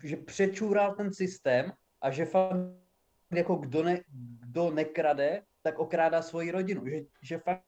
že 0.05 0.17
přečůral 0.17 0.95
ten 0.95 1.15
systém 1.15 1.73
a 2.01 2.11
že 2.11 2.25
fakt 2.25 2.57
jako 3.35 3.57
kdo, 3.57 3.83
ne, 3.83 4.01
kdo 4.41 4.71
nekrade, 4.71 5.43
tak 5.67 5.79
okrádá 5.79 6.23
svoji 6.23 6.51
rodinu, 6.51 6.87
že, 6.87 7.11
že 7.23 7.39
fakt 7.39 7.63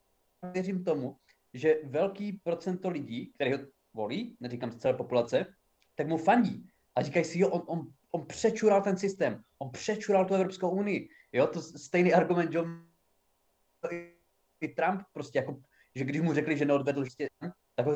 věřím 0.52 0.84
tomu, 0.84 1.16
že 1.54 1.82
velký 1.84 2.32
procento 2.32 2.90
lidí, 2.90 3.32
který 3.34 3.52
ho 3.52 3.58
volí, 3.94 4.36
neříkám 4.40 4.70
z 4.72 4.76
celé 4.76 4.94
populace, 4.94 5.46
tak 5.94 6.06
mu 6.06 6.16
fandí 6.16 6.68
a 6.94 7.02
říkají 7.02 7.24
si, 7.24 7.38
jo, 7.38 7.48
on, 7.48 7.62
on, 7.66 7.92
on 8.10 8.26
přečural 8.26 8.82
ten 8.82 8.96
systém, 8.98 9.42
on 9.58 9.70
přečural 9.70 10.24
tu 10.24 10.34
Evropskou 10.34 10.70
unii, 10.70 11.08
jo, 11.32 11.46
to 11.46 11.62
stejný 11.62 12.14
argument, 12.14 12.52
že 12.52 12.60
i 14.60 14.68
Trump 14.68 15.02
prostě 15.12 15.38
jako 15.38 15.60
že 15.94 16.04
když 16.04 16.22
mu 16.22 16.34
řekli, 16.34 16.56
že 16.56 16.64
neodvedl 16.64 17.04
ještě, 17.04 17.28
tak, 17.74 17.86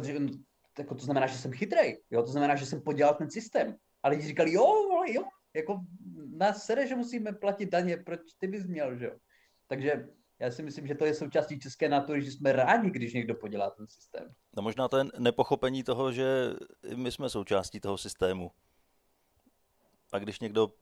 tak 0.75 0.89
to 0.89 1.05
znamená, 1.05 1.27
že 1.27 1.39
jsem 1.39 1.53
chytrej, 1.53 2.03
jo, 2.11 2.23
to 2.23 2.33
znamená, 2.33 2.57
že 2.57 2.67
jsem 2.67 2.83
podělal 2.83 3.15
ten 3.15 3.31
systém. 3.31 3.77
A 4.03 4.09
lidi 4.09 4.23
říkali, 4.23 4.53
jo, 4.53 4.67
jo, 5.07 5.23
jako 5.55 5.81
nás 6.37 6.67
sere, 6.67 6.87
že 6.87 6.97
musíme 6.97 7.33
platit 7.33 7.71
daně, 7.71 7.97
proč 7.97 8.21
ty 8.39 8.47
bys 8.47 8.67
měl, 8.67 8.99
že 8.99 9.07
jo. 9.07 9.17
Takže 9.73 10.09
já 10.39 10.51
si 10.51 10.63
myslím, 10.63 10.87
že 10.87 10.95
to 10.95 11.05
je 11.05 11.15
součástí 11.15 11.61
české 11.61 11.89
natury, 11.89 12.23
že 12.23 12.31
jsme 12.31 12.53
rádi, 12.53 12.91
když 12.91 13.15
někdo 13.15 13.35
podělá 13.35 13.71
ten 13.71 13.87
systém. 13.87 14.35
No 14.57 14.63
možná 14.63 14.89
to 14.89 14.99
je 14.99 15.05
nepochopení 15.19 15.85
toho, 15.85 16.13
že 16.13 16.55
my 16.97 17.13
jsme 17.13 17.29
součástí 17.29 17.81
toho 17.81 17.99
systému. 17.99 18.51
A 20.13 20.19
když 20.19 20.41
někdo 20.41 20.73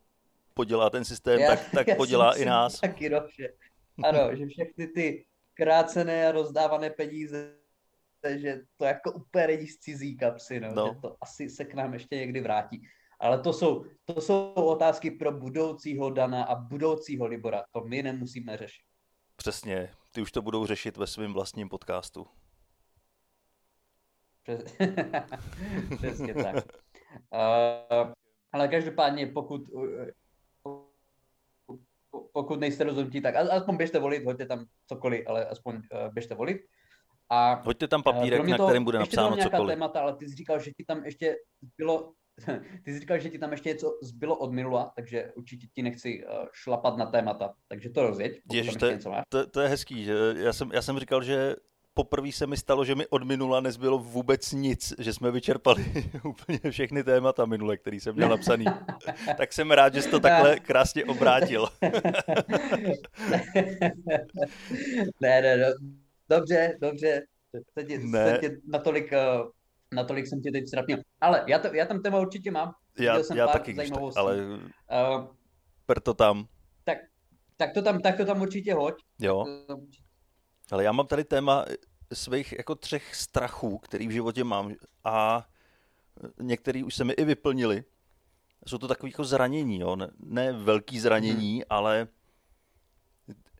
podělá 0.55 0.91
ten 0.91 1.05
systém, 1.05 1.41
já, 1.41 1.57
tak, 1.57 1.71
tak 1.75 1.87
podělá 1.97 2.37
i 2.37 2.45
nás. 2.45 2.81
Taky, 2.81 3.11
no, 3.11 3.23
že, 3.39 3.49
ano, 4.05 4.37
že 4.37 4.47
všechny 4.47 4.87
ty 4.87 5.27
krácené 5.55 6.29
a 6.29 6.33
rozdávané 6.33 6.91
peníze, 6.91 7.57
že 8.37 8.61
to 8.77 8.85
jako 8.85 9.13
úplně 9.13 9.47
není 9.47 9.67
z 9.67 9.79
cizí 9.79 10.17
kapsy, 10.17 10.61
no, 10.61 10.75
no. 10.75 10.89
že 10.89 11.01
to 11.01 11.17
asi 11.21 11.51
se 11.51 11.65
k 11.65 11.75
nám 11.75 11.95
ještě 11.95 12.17
někdy 12.17 12.41
vrátí. 12.41 12.89
Ale 13.21 13.39
to 13.39 13.53
jsou, 13.53 13.85
to 14.05 14.21
jsou 14.21 14.53
otázky 14.53 15.11
pro 15.11 15.33
budoucího 15.33 16.11
Dana 16.11 16.45
a 16.45 16.55
budoucího 16.55 17.27
Libora. 17.27 17.65
To 17.73 17.81
my 17.81 18.03
nemusíme 18.03 18.57
řešit. 18.57 18.83
Přesně. 19.37 19.91
Ty 20.13 20.23
už 20.23 20.33
to 20.33 20.43
budou 20.43 20.67
řešit 20.67 20.97
ve 20.97 21.07
svém 21.07 21.33
vlastním 21.33 21.69
podcastu. 21.69 22.27
Přes... 24.43 24.77
Přesně 25.97 26.35
tak. 26.35 26.57
Uh, 27.33 28.13
ale 28.53 28.69
každopádně, 28.69 29.27
pokud 29.27 29.63
pokud 32.33 32.61
nejste 32.61 32.85
rozhodnutí, 32.85 33.21
tak 33.21 33.37
aspoň 33.37 33.77
běžte 33.77 33.99
volit, 33.99 34.25
hoďte 34.25 34.47
tam 34.47 34.65
cokoliv, 34.87 35.25
ale 35.27 35.47
aspoň 35.47 35.75
uh, 35.75 36.13
běžte 36.13 36.35
volit. 36.35 36.61
A 37.31 37.63
hoďte 37.65 37.89
tam 37.89 38.03
papírek, 38.03 38.47
na 38.47 38.59
kterém 38.59 38.85
bude 38.85 38.99
napsáno 38.99 39.37
cokoliv. 39.37 39.75
témata, 39.75 40.01
ale 40.01 40.17
ty 40.17 40.29
jsi 40.29 40.37
říkal, 40.37 40.61
že 40.61 40.71
ti 40.71 40.85
tam 40.85 41.05
ještě 41.05 41.37
bylo, 41.77 42.13
ty 42.85 42.93
jsi 42.93 43.01
říkal, 43.01 43.19
že 43.19 43.31
ti 43.31 43.39
tam 43.39 43.51
ještě 43.53 43.69
něco 43.69 43.99
zbylo 44.03 44.39
od 44.39 44.53
minula, 44.53 44.93
takže 44.97 45.33
určitě 45.37 45.67
ti 45.67 45.83
nechci 45.83 46.25
uh, 46.25 46.47
šlapat 46.53 46.97
na 46.97 47.07
témata, 47.07 47.55
takže 47.69 47.91
to 47.91 48.03
rozjeď. 48.03 48.41
Ježiš, 48.53 48.75
to, 48.77 48.87
to, 49.29 49.47
to, 49.47 49.61
je 49.61 49.69
hezký, 49.69 50.05
že 50.05 50.35
já 50.37 50.53
jsem, 50.53 50.71
já 50.73 50.83
jsem 50.83 50.99
říkal, 50.99 51.23
že 51.23 51.57
poprvé 51.95 52.33
se 52.33 52.47
mi 52.47 52.57
stalo, 52.57 52.85
že 52.85 52.95
mi 52.95 53.07
od 53.07 53.25
minula 53.25 53.61
nezbylo 53.61 53.99
vůbec 53.99 54.53
nic, 54.53 54.95
že 54.99 55.13
jsme 55.13 55.31
vyčerpali 55.31 55.85
úplně 56.25 56.61
všechny 56.71 57.05
témata 57.05 57.47
minule, 57.47 57.77
který 57.77 58.01
jsem 58.01 58.15
měl 58.15 58.29
napsaný. 58.29 58.65
tak 59.37 59.53
jsem 59.53 59.71
rád, 59.71 59.95
že 59.95 60.03
jsi 60.03 60.11
to 60.11 60.21
takhle 60.21 60.61
krásně 60.61 61.05
obrátil. 61.05 61.69
ne, 65.21 65.43
ne, 65.43 65.57
ne, 65.57 65.73
dobře, 66.29 66.77
dobře. 66.81 67.23
Teď, 67.75 67.99
ne. 67.99 68.39
Teď 68.39 68.53
natolik, 68.67 69.13
eh, 69.13 69.19
natolik 69.95 70.27
jsem 70.27 70.41
tě 70.41 70.51
teď 70.53 70.67
zrapnil. 70.67 70.99
Ale 71.21 71.45
já, 71.47 71.59
to, 71.59 71.75
já 71.75 71.87
tam 71.87 72.03
téma 72.03 72.19
určitě 72.19 72.51
mám. 72.51 72.75
Já, 72.99 73.23
jsem 73.23 73.37
já 73.37 73.47
taky, 73.47 73.75
tak, 73.75 73.87
ale 74.17 74.47
uh, 74.47 75.27
per 75.87 76.01
to 76.01 76.15
tam. 76.15 76.47
Tak, 76.85 76.99
tak, 77.57 77.73
to 77.75 77.83
tam, 77.83 78.01
tak 78.01 78.17
to 78.17 78.25
tam 78.25 78.41
určitě 78.41 78.75
hoď. 78.75 78.95
Jo. 79.19 79.45
Ale 80.73 80.85
já 80.85 80.93
mám 80.93 81.07
tady 81.07 81.25
téma 81.25 81.65
svých 82.13 82.53
jako 82.53 82.75
třech 82.75 83.15
strachů, 83.15 83.79
který 83.79 84.09
v 84.09 84.11
životě 84.11 84.45
mám 84.45 84.75
a 85.05 85.47
některý 86.41 86.85
už 86.85 86.95
se 86.95 87.05
mi 87.05 87.13
i 87.13 87.25
vyplnili. 87.25 87.85
Jsou 88.67 88.79
to 88.79 88.89
takové 88.89 89.11
jako 89.11 89.25
zranění, 89.25 89.81
jo? 89.81 89.97
Ne, 89.97 90.11
ne 90.19 90.53
velký 90.53 91.01
zranění, 91.01 91.55
hmm. 91.55 91.63
ale 91.71 92.09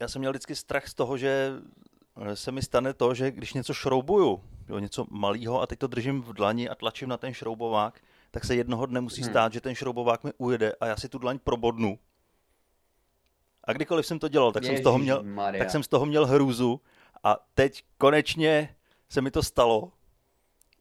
já 0.01 0.09
jsem 0.09 0.21
měl 0.21 0.33
vždycky 0.33 0.55
strach 0.55 0.89
z 0.89 0.95
toho, 0.95 1.17
že 1.17 1.53
se 2.35 2.53
mi 2.53 2.63
stane 2.63 2.95
to, 2.95 3.15
že 3.15 3.31
když 3.31 3.55
něco 3.55 3.75
šroubuju, 3.75 4.45
jo, 4.71 4.79
něco 4.79 5.07
malého 5.11 5.63
a 5.63 5.67
teď 5.67 5.79
to 5.79 5.87
držím 5.87 6.23
v 6.23 6.33
dlani 6.33 6.69
a 6.69 6.75
tlačím 6.75 7.09
na 7.09 7.17
ten 7.17 7.35
šroubovák, 7.35 8.01
tak 8.31 8.45
se 8.45 8.55
jednoho 8.55 8.87
dne 8.87 9.01
musí 9.01 9.23
hmm. 9.23 9.31
stát, 9.31 9.53
že 9.53 9.61
ten 9.61 9.75
šroubovák 9.75 10.25
mi 10.25 10.31
ujede 10.39 10.73
a 10.81 10.87
já 10.87 10.97
si 10.97 11.09
tu 11.09 11.19
dlaň 11.19 11.39
probodnu. 11.39 11.99
A 13.65 13.73
kdykoliv 13.73 14.07
jsem 14.07 14.19
to 14.19 14.29
dělal, 14.29 14.53
tak, 14.53 14.65
jsem 14.65 14.77
z, 14.77 14.81
toho 14.81 14.99
měl, 14.99 15.25
tak 15.59 15.71
jsem 15.71 15.83
z 15.83 15.89
toho 15.89 16.07
měl 16.07 16.27
hrůzu 16.27 16.81
a 17.25 17.37
teď 17.55 17.85
konečně 17.99 18.77
se 19.09 19.21
mi 19.21 19.31
to 19.31 19.43
stalo 19.43 19.93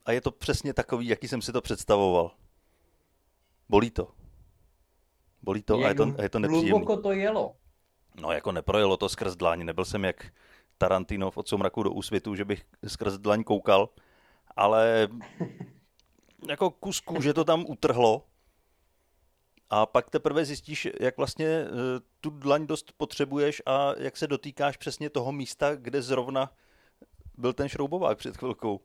a 0.06 0.12
je 0.12 0.20
to 0.20 0.30
přesně 0.30 0.74
takový, 0.74 1.06
jaký 1.06 1.28
jsem 1.28 1.42
si 1.42 1.52
to 1.52 1.60
představoval. 1.60 2.30
Bolí 3.68 3.90
to. 3.90 4.08
Bolí 5.42 5.62
to 5.62 5.74
a 5.74 5.88
je 5.88 5.94
to, 5.94 6.14
a 6.18 6.22
je 6.22 6.28
to 6.28 6.38
nepříjemné. 6.38 6.96
to 7.02 7.12
jelo. 7.12 7.56
No 8.20 8.32
jako 8.32 8.52
neprojelo 8.52 8.96
to 8.96 9.08
skrz 9.08 9.36
dlaň, 9.36 9.64
nebyl 9.64 9.84
jsem 9.84 10.04
jak 10.04 10.32
Tarantino 10.80 11.30
v 11.30 11.36
od 11.36 11.48
soumraku 11.48 11.82
do 11.82 11.90
úsvitu, 11.92 12.34
že 12.34 12.44
bych 12.44 12.64
skrz 12.86 13.18
dlaň 13.18 13.44
koukal, 13.44 13.88
ale 14.56 15.08
jako 16.48 16.70
kus 16.70 17.02
že 17.20 17.34
to 17.34 17.44
tam 17.44 17.64
utrhlo 17.68 18.24
a 19.70 19.86
pak 19.86 20.10
teprve 20.10 20.44
zjistíš, 20.44 20.88
jak 21.00 21.16
vlastně 21.16 21.46
eh, 21.46 21.68
tu 22.20 22.30
dlaň 22.30 22.66
dost 22.66 22.92
potřebuješ 22.96 23.62
a 23.66 23.92
jak 23.98 24.16
se 24.16 24.26
dotýkáš 24.26 24.76
přesně 24.76 25.10
toho 25.10 25.32
místa, 25.32 25.74
kde 25.74 26.02
zrovna 26.02 26.50
byl 27.38 27.52
ten 27.52 27.68
šroubovák 27.68 28.18
před 28.18 28.36
chvilkou. 28.36 28.80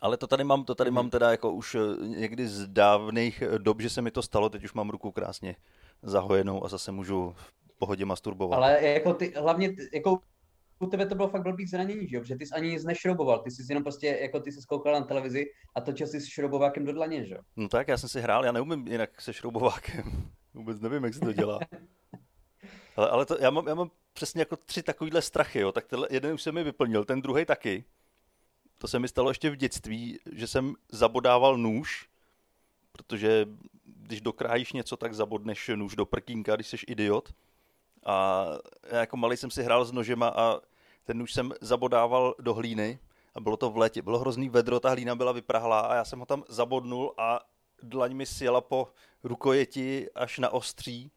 Ale 0.00 0.16
to 0.16 0.26
tady 0.26 0.44
mám, 0.44 0.64
to 0.64 0.74
tady 0.74 0.90
mám 0.90 1.10
teda 1.10 1.30
jako 1.30 1.52
už 1.52 1.74
eh, 1.74 2.06
někdy 2.06 2.48
z 2.48 2.66
dávných 2.66 3.42
dob, 3.58 3.80
že 3.80 3.90
se 3.90 4.02
mi 4.02 4.10
to 4.10 4.22
stalo, 4.22 4.48
teď 4.48 4.64
už 4.64 4.72
mám 4.72 4.90
ruku 4.90 5.12
krásně 5.12 5.56
zahojenou 6.02 6.64
a 6.64 6.68
zase 6.68 6.92
můžu 6.92 7.36
v 7.74 7.78
pohodě 7.78 8.04
masturbovat. 8.04 8.56
Ale 8.56 8.86
jako 8.86 9.14
ty, 9.14 9.32
hlavně 9.36 9.74
jako 9.94 10.18
u 10.78 10.86
tebe 10.86 11.06
to 11.06 11.14
bylo 11.14 11.28
fakt 11.28 11.42
blbý 11.42 11.66
zranění, 11.66 12.08
že 12.08 12.16
jo? 12.16 12.22
Protože 12.22 12.36
ty 12.36 12.46
jsi 12.46 12.54
ani 12.54 12.70
nic 12.70 12.84
nešrouboval, 12.84 13.38
ty 13.38 13.50
jsi 13.50 13.62
jenom 13.68 13.82
prostě, 13.82 14.18
jako 14.22 14.40
ty 14.40 14.52
jsi 14.52 14.62
skoukal 14.62 14.92
na 14.92 15.00
televizi 15.00 15.46
a 15.74 15.80
točil 15.80 16.06
jsi 16.06 16.20
s 16.20 16.26
šroubovákem 16.26 16.84
do 16.84 16.92
dlaně, 16.92 17.26
že 17.26 17.34
jo? 17.34 17.40
No 17.56 17.68
tak, 17.68 17.88
já 17.88 17.98
jsem 17.98 18.08
si 18.08 18.20
hrál, 18.20 18.44
já 18.44 18.52
neumím 18.52 18.88
jinak 18.88 19.20
se 19.20 19.32
šroubovákem. 19.32 20.30
Vůbec 20.54 20.80
nevím, 20.80 21.04
jak 21.04 21.14
se 21.14 21.20
to 21.20 21.32
dělá. 21.32 21.60
Ale, 22.96 23.08
ale 23.08 23.26
to, 23.26 23.36
já, 23.40 23.50
mám, 23.50 23.68
já 23.68 23.74
mám 23.74 23.90
přesně 24.12 24.40
jako 24.40 24.56
tři 24.56 24.82
takovýhle 24.82 25.22
strachy, 25.22 25.58
jo. 25.58 25.72
tak 25.72 25.86
tenhle, 25.86 26.08
jeden 26.10 26.34
už 26.34 26.42
se 26.42 26.52
mi 26.52 26.64
vyplnil, 26.64 27.04
ten 27.04 27.22
druhý 27.22 27.44
taky. 27.44 27.84
To 28.78 28.88
se 28.88 28.98
mi 28.98 29.08
stalo 29.08 29.30
ještě 29.30 29.50
v 29.50 29.56
dětství, 29.56 30.18
že 30.32 30.46
jsem 30.46 30.74
zabodával 30.88 31.56
nůž, 31.56 32.08
protože 32.92 33.46
když 33.84 34.20
dokrájíš 34.20 34.72
něco, 34.72 34.96
tak 34.96 35.14
zabodneš 35.14 35.70
nůž 35.74 35.96
do 35.96 36.06
prkínka, 36.06 36.54
když 36.54 36.66
jsi 36.66 36.76
idiot. 36.86 37.32
A 38.04 38.46
já 38.90 39.00
jako 39.00 39.16
malý 39.16 39.36
jsem 39.36 39.50
si 39.50 39.62
hrál 39.62 39.84
s 39.84 39.92
nožema 39.92 40.28
a 40.28 40.60
ten 41.04 41.18
nůž 41.18 41.32
jsem 41.32 41.52
zabodával 41.60 42.34
do 42.38 42.54
hlíny 42.54 42.98
a 43.34 43.40
bylo 43.40 43.56
to 43.56 43.70
v 43.70 43.76
létě. 43.76 44.02
Bylo 44.02 44.18
hrozný 44.18 44.48
vedro, 44.48 44.80
ta 44.80 44.90
hlína 44.90 45.14
byla 45.14 45.32
vyprahlá 45.32 45.80
a 45.80 45.94
já 45.94 46.04
jsem 46.04 46.18
ho 46.18 46.26
tam 46.26 46.44
zabodnul 46.48 47.14
a 47.18 47.40
dlaň 47.82 48.14
mi 48.14 48.26
sjela 48.26 48.60
po 48.60 48.88
rukojeti 49.24 50.10
až 50.14 50.38
na 50.38 50.50
ostří 50.50 51.12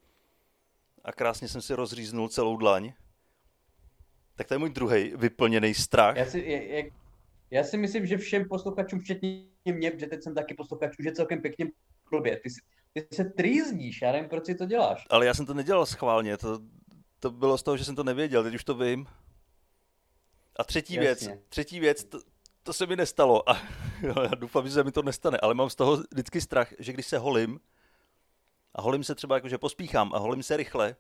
a 1.04 1.12
krásně 1.12 1.48
jsem 1.48 1.62
si 1.62 1.74
rozříznul 1.74 2.30
celou 2.30 2.58
dlaň. 2.58 2.94
Tak 4.36 4.48
to 4.48 4.54
je 4.54 4.58
můj 4.58 4.70
druhý 4.70 5.14
vyplněný 5.16 5.74
strach. 5.74 6.16
Já 6.16 6.26
si, 6.26 6.44
já, 6.70 6.84
já 7.52 7.64
si 7.64 7.78
myslím, 7.78 8.06
že 8.06 8.18
všem 8.18 8.48
posluchačům, 8.48 9.00
včetně 9.00 9.46
mě, 9.66 10.00
že 10.00 10.08
teď 10.08 10.24
jsem 10.24 10.36
taky 10.36 10.54
posluchač, 10.54 11.00
už 11.00 11.06
je 11.06 11.12
celkem 11.12 11.42
pěkně 11.42 11.66
blbě. 12.12 12.40
Ty, 12.40 12.50
si, 12.50 12.62
ty 13.02 13.16
se 13.16 13.24
trýzníš, 13.26 14.02
já 14.02 14.12
nevím, 14.12 14.30
proč 14.30 14.46
si 14.46 14.56
to 14.56 14.66
děláš. 14.66 15.08
Ale 15.10 15.26
já 15.26 15.34
jsem 15.34 15.46
to 15.46 15.54
nedělal 15.54 15.86
schválně, 15.86 16.38
to, 16.38 16.60
to 17.20 17.32
bylo 17.32 17.58
z 17.58 17.64
toho, 17.64 17.78
že 17.78 17.86
jsem 17.86 17.96
to 17.96 18.04
nevěděl, 18.04 18.44
teď 18.44 18.56
už 18.56 18.64
to 18.64 18.76
vím. 18.76 19.08
A 20.56 20.64
třetí 20.64 20.94
Jasně. 20.94 21.08
věc, 21.28 21.40
třetí 21.50 21.80
věc, 21.80 22.04
to, 22.04 22.20
to 22.64 22.74
se 22.74 22.86
mi 22.86 22.96
nestalo 22.96 23.50
a 23.50 23.62
já 24.02 24.36
doufám, 24.36 24.68
že 24.68 24.74
se 24.74 24.84
mi 24.84 24.92
to 24.92 25.02
nestane, 25.02 25.38
ale 25.38 25.54
mám 25.54 25.70
z 25.70 25.76
toho 25.76 25.98
vždycky 26.12 26.42
strach, 26.42 26.74
že 26.80 26.94
když 26.94 27.06
se 27.06 27.18
holím 27.18 27.60
a 28.76 28.82
holím 28.82 29.04
se 29.04 29.16
třeba 29.16 29.36
jakože 29.36 29.58
pospíchám 29.58 30.14
a 30.14 30.18
holím 30.18 30.44
se 30.44 30.58
rychle, 30.58 30.96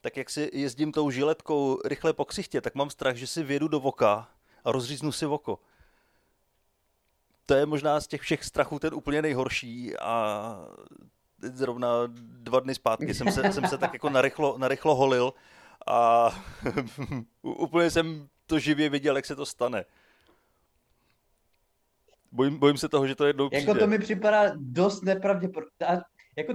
tak 0.00 0.16
jak 0.16 0.30
si 0.30 0.50
jezdím 0.52 0.92
tou 0.92 1.10
žiletkou 1.10 1.78
rychle 1.84 2.12
po 2.12 2.24
ksichtě, 2.24 2.60
tak 2.60 2.74
mám 2.74 2.90
strach, 2.90 3.16
že 3.16 3.26
si 3.26 3.42
vědu 3.42 3.68
do 3.68 3.80
voka 3.80 4.28
a 4.64 4.72
rozříznu 4.72 5.12
si 5.12 5.26
oko. 5.26 5.58
To 7.46 7.54
je 7.54 7.66
možná 7.66 8.00
z 8.00 8.06
těch 8.06 8.20
všech 8.20 8.44
strachů 8.44 8.78
ten 8.78 8.94
úplně 8.94 9.22
nejhorší 9.22 9.96
a 9.96 10.54
zrovna 11.42 11.88
dva 12.16 12.60
dny 12.60 12.74
zpátky 12.74 13.14
jsem 13.14 13.32
se, 13.32 13.52
jsem 13.52 13.66
se 13.66 13.78
tak 13.78 13.92
jako 13.92 14.10
narychlo, 14.10 14.58
narychlo 14.58 14.94
holil 14.94 15.32
a 15.86 16.30
úplně 17.42 17.90
jsem 17.90 18.28
to 18.46 18.58
živě 18.58 18.88
viděl, 18.88 19.16
jak 19.16 19.26
se 19.26 19.36
to 19.36 19.46
stane. 19.46 19.84
Bojím, 22.32 22.58
bojím 22.58 22.76
se 22.76 22.88
toho, 22.88 23.06
že 23.06 23.14
to 23.14 23.26
jednou 23.26 23.48
přijde. 23.48 23.70
Jako 23.70 23.80
to 23.80 23.86
mi 23.86 23.98
připadá 23.98 24.52
dost 24.56 25.02
nepravděpodobné. 25.02 26.02
Jako 26.36 26.54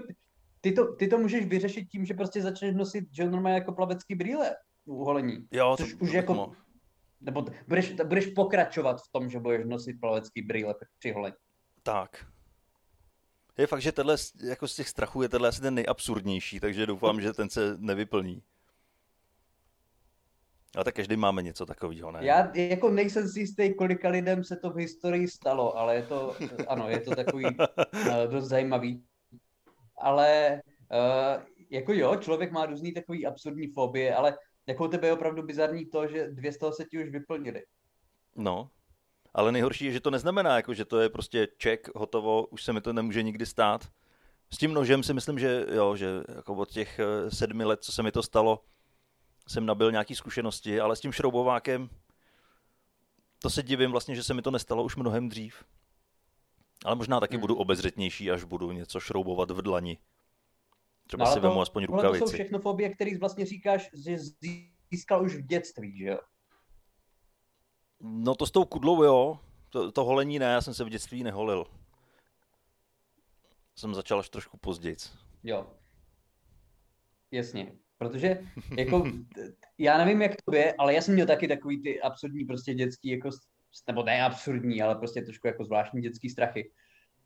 ty 0.62 0.72
to, 0.72 0.96
ty 0.96 1.08
to 1.08 1.18
můžeš 1.18 1.46
vyřešit 1.46 1.86
tím, 1.90 2.06
že 2.06 2.14
prostě 2.14 2.42
začneš 2.42 2.76
nosit 2.76 3.08
že 3.12 3.30
normálně 3.30 3.58
jako 3.58 3.72
plavecký 3.72 4.16
brýle 4.16 4.56
u 4.86 5.04
holení. 5.04 5.48
Jo, 5.52 5.76
což 5.78 5.94
to, 5.94 5.98
už 6.00 6.12
to 6.12 6.18
jako, 6.18 6.52
nebo 7.22 7.46
budeš, 7.68 7.94
budeš 7.94 8.26
pokračovat 8.28 9.02
v 9.02 9.12
tom, 9.12 9.30
že 9.30 9.40
budeš 9.40 9.66
nosit 9.66 9.94
plavecký 10.00 10.42
brýle 10.42 10.76
při 11.00 11.12
holení. 11.12 11.36
Tak. 11.84 12.26
Je 13.58 13.68
fakt, 13.68 13.82
že 13.82 13.92
tenhle, 13.92 14.16
jako 14.44 14.68
z 14.68 14.76
těch 14.76 14.90
strachů 14.90 15.22
je 15.22 15.30
tenhle 15.30 15.50
asi 15.50 15.62
ten 15.62 15.76
nejabsurdnější, 15.76 16.60
takže 16.60 16.86
doufám, 16.86 17.22
že 17.22 17.34
ten 17.34 17.50
se 17.50 17.78
nevyplní. 17.78 18.42
Ale 20.76 20.84
tak 20.84 20.96
každý 20.96 21.18
máme 21.18 21.42
něco 21.42 21.66
takového, 21.66 22.12
ne? 22.12 22.20
Já 22.22 22.52
jako 22.56 22.90
nejsem 22.90 23.28
si 23.28 23.40
jistý, 23.40 23.74
kolika 23.76 24.10
lidem 24.10 24.44
se 24.44 24.56
to 24.56 24.70
v 24.70 24.78
historii 24.78 25.28
stalo, 25.28 25.78
ale 25.78 25.96
je 25.96 26.04
to, 26.04 26.36
ano, 26.68 26.90
je 26.90 27.00
to 27.00 27.16
takový 27.16 27.46
uh, 27.46 27.56
dost 28.32 28.48
zajímavý. 28.48 29.04
Ale 29.98 30.62
uh, 30.92 31.44
jako 31.70 31.94
jo, 31.94 32.16
člověk 32.16 32.52
má 32.52 32.66
různý 32.66 32.94
takový 32.94 33.26
absurdní 33.26 33.68
fobie, 33.68 34.16
ale 34.16 34.38
jako 34.68 34.88
tebe 34.88 35.08
je 35.08 35.14
opravdu 35.14 35.44
bizarní 35.44 35.86
to, 35.86 36.08
že 36.08 36.28
dvě 36.32 36.52
z 36.52 36.58
toho 36.58 36.74
se 36.74 36.86
ti 36.86 37.04
už 37.04 37.10
vyplnili. 37.10 37.64
No, 38.36 38.70
ale 39.36 39.52
nejhorší 39.52 39.86
je, 39.86 39.92
že 39.92 40.00
to 40.00 40.12
neznamená, 40.12 40.56
jako, 40.56 40.74
že 40.74 40.86
to 40.86 41.00
je 41.00 41.10
prostě 41.10 41.48
ček, 41.58 41.90
hotovo, 41.96 42.46
už 42.46 42.64
se 42.64 42.74
mi 42.74 42.82
to 42.82 42.94
nemůže 42.94 43.24
nikdy 43.24 43.46
stát. 43.46 43.88
S 44.54 44.58
tím 44.58 44.74
nožem 44.74 45.04
si 45.04 45.14
myslím, 45.14 45.40
že 45.40 45.66
jo, 45.72 45.96
že 45.96 46.08
jako 46.36 46.56
od 46.56 46.70
těch 46.70 47.00
eh, 47.00 47.32
sedmi 47.32 47.64
let, 47.64 47.84
co 47.84 47.92
se 47.92 48.04
mi 48.04 48.12
to 48.12 48.24
stalo, 48.24 48.64
jsem 49.48 49.66
nabil 49.66 49.92
nějaký 49.92 50.16
zkušenosti, 50.16 50.80
ale 50.80 50.96
s 50.96 51.00
tím 51.00 51.12
šroubovákem 51.12 51.90
to 53.40 53.50
se 53.50 53.64
divím 53.64 53.92
vlastně, 53.92 54.16
že 54.16 54.24
se 54.24 54.34
mi 54.34 54.42
to 54.42 54.52
nestalo 54.52 54.84
už 54.84 54.96
mnohem 54.96 55.30
dřív. 55.30 55.64
Ale 56.86 56.96
možná 56.96 57.20
taky 57.20 57.36
hmm. 57.36 57.42
budu 57.42 57.56
obezřetnější, 57.56 58.32
až 58.32 58.44
budu 58.44 58.72
něco 58.72 59.00
šroubovat 59.00 59.52
v 59.52 59.62
dlani. 59.62 59.98
Třeba 61.08 61.26
no, 61.26 61.32
si 61.32 61.40
to, 61.40 61.48
vemu 61.48 61.62
aspoň 61.62 61.86
rukavici. 61.86 62.20
To 62.20 62.28
jsou 62.28 62.34
všechno 62.34 62.60
fobie, 62.60 62.90
které 62.90 63.18
vlastně 63.18 63.46
říkáš, 63.46 63.90
že 63.94 64.18
získal 64.92 65.24
už 65.24 65.36
v 65.36 65.42
dětství, 65.42 65.98
že 65.98 66.06
jo? 66.06 66.20
No 68.02 68.36
to 68.36 68.46
s 68.46 68.52
tou 68.52 68.66
kudlou, 68.66 69.04
jo. 69.04 69.40
To, 69.70 69.92
to 69.92 70.04
holení 70.04 70.40
ne, 70.40 70.46
já 70.46 70.62
jsem 70.62 70.74
se 70.74 70.84
v 70.84 70.90
dětství 70.90 71.24
neholil. 71.24 71.66
Jsem 73.76 73.96
začal 73.96 74.20
až 74.20 74.30
trošku 74.30 74.58
později. 74.58 74.96
Jo. 75.44 75.68
Jasně. 77.32 77.72
Protože 77.98 78.40
jako, 78.78 79.04
já 79.78 79.98
nevím, 79.98 80.22
jak 80.22 80.32
to 80.42 80.56
je, 80.56 80.74
ale 80.74 80.94
já 80.94 81.02
jsem 81.02 81.14
měl 81.14 81.28
taky 81.28 81.48
takový 81.48 81.84
ty 81.84 82.02
absurdní 82.02 82.46
prostě 82.46 82.74
dětský, 82.74 83.10
jako, 83.10 83.30
nebo 83.88 84.04
ne 84.04 84.24
absurdní, 84.24 84.82
ale 84.82 84.96
prostě 84.96 85.22
trošku 85.22 85.48
jako 85.48 85.66
zvláštní 85.66 86.02
dětský 86.02 86.30
strachy. 86.30 86.72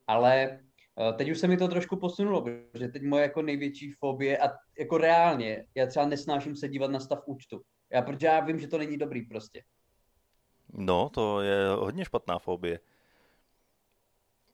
Ale 0.07 0.59
eh, 0.99 1.13
teď 1.13 1.31
už 1.31 1.39
se 1.39 1.47
mi 1.47 1.57
to 1.57 1.67
trošku 1.67 1.97
posunulo, 1.97 2.41
protože 2.41 2.87
teď 2.87 3.03
moje 3.03 3.23
jako 3.23 3.41
největší 3.41 3.91
fobie 3.91 4.37
a 4.37 4.49
jako 4.79 4.97
reálně, 4.97 5.65
já 5.75 5.87
třeba 5.87 6.05
nesnáším 6.05 6.55
se 6.55 6.67
dívat 6.67 6.91
na 6.91 6.99
stav 6.99 7.19
účtu. 7.25 7.61
Já, 7.93 8.01
protože 8.01 8.27
já 8.27 8.39
vím, 8.39 8.59
že 8.59 8.67
to 8.67 8.77
není 8.77 8.97
dobrý 8.97 9.21
prostě. 9.21 9.63
No, 10.73 11.09
to 11.09 11.41
je 11.41 11.67
hodně 11.69 12.05
špatná 12.05 12.39
fobie. 12.39 12.79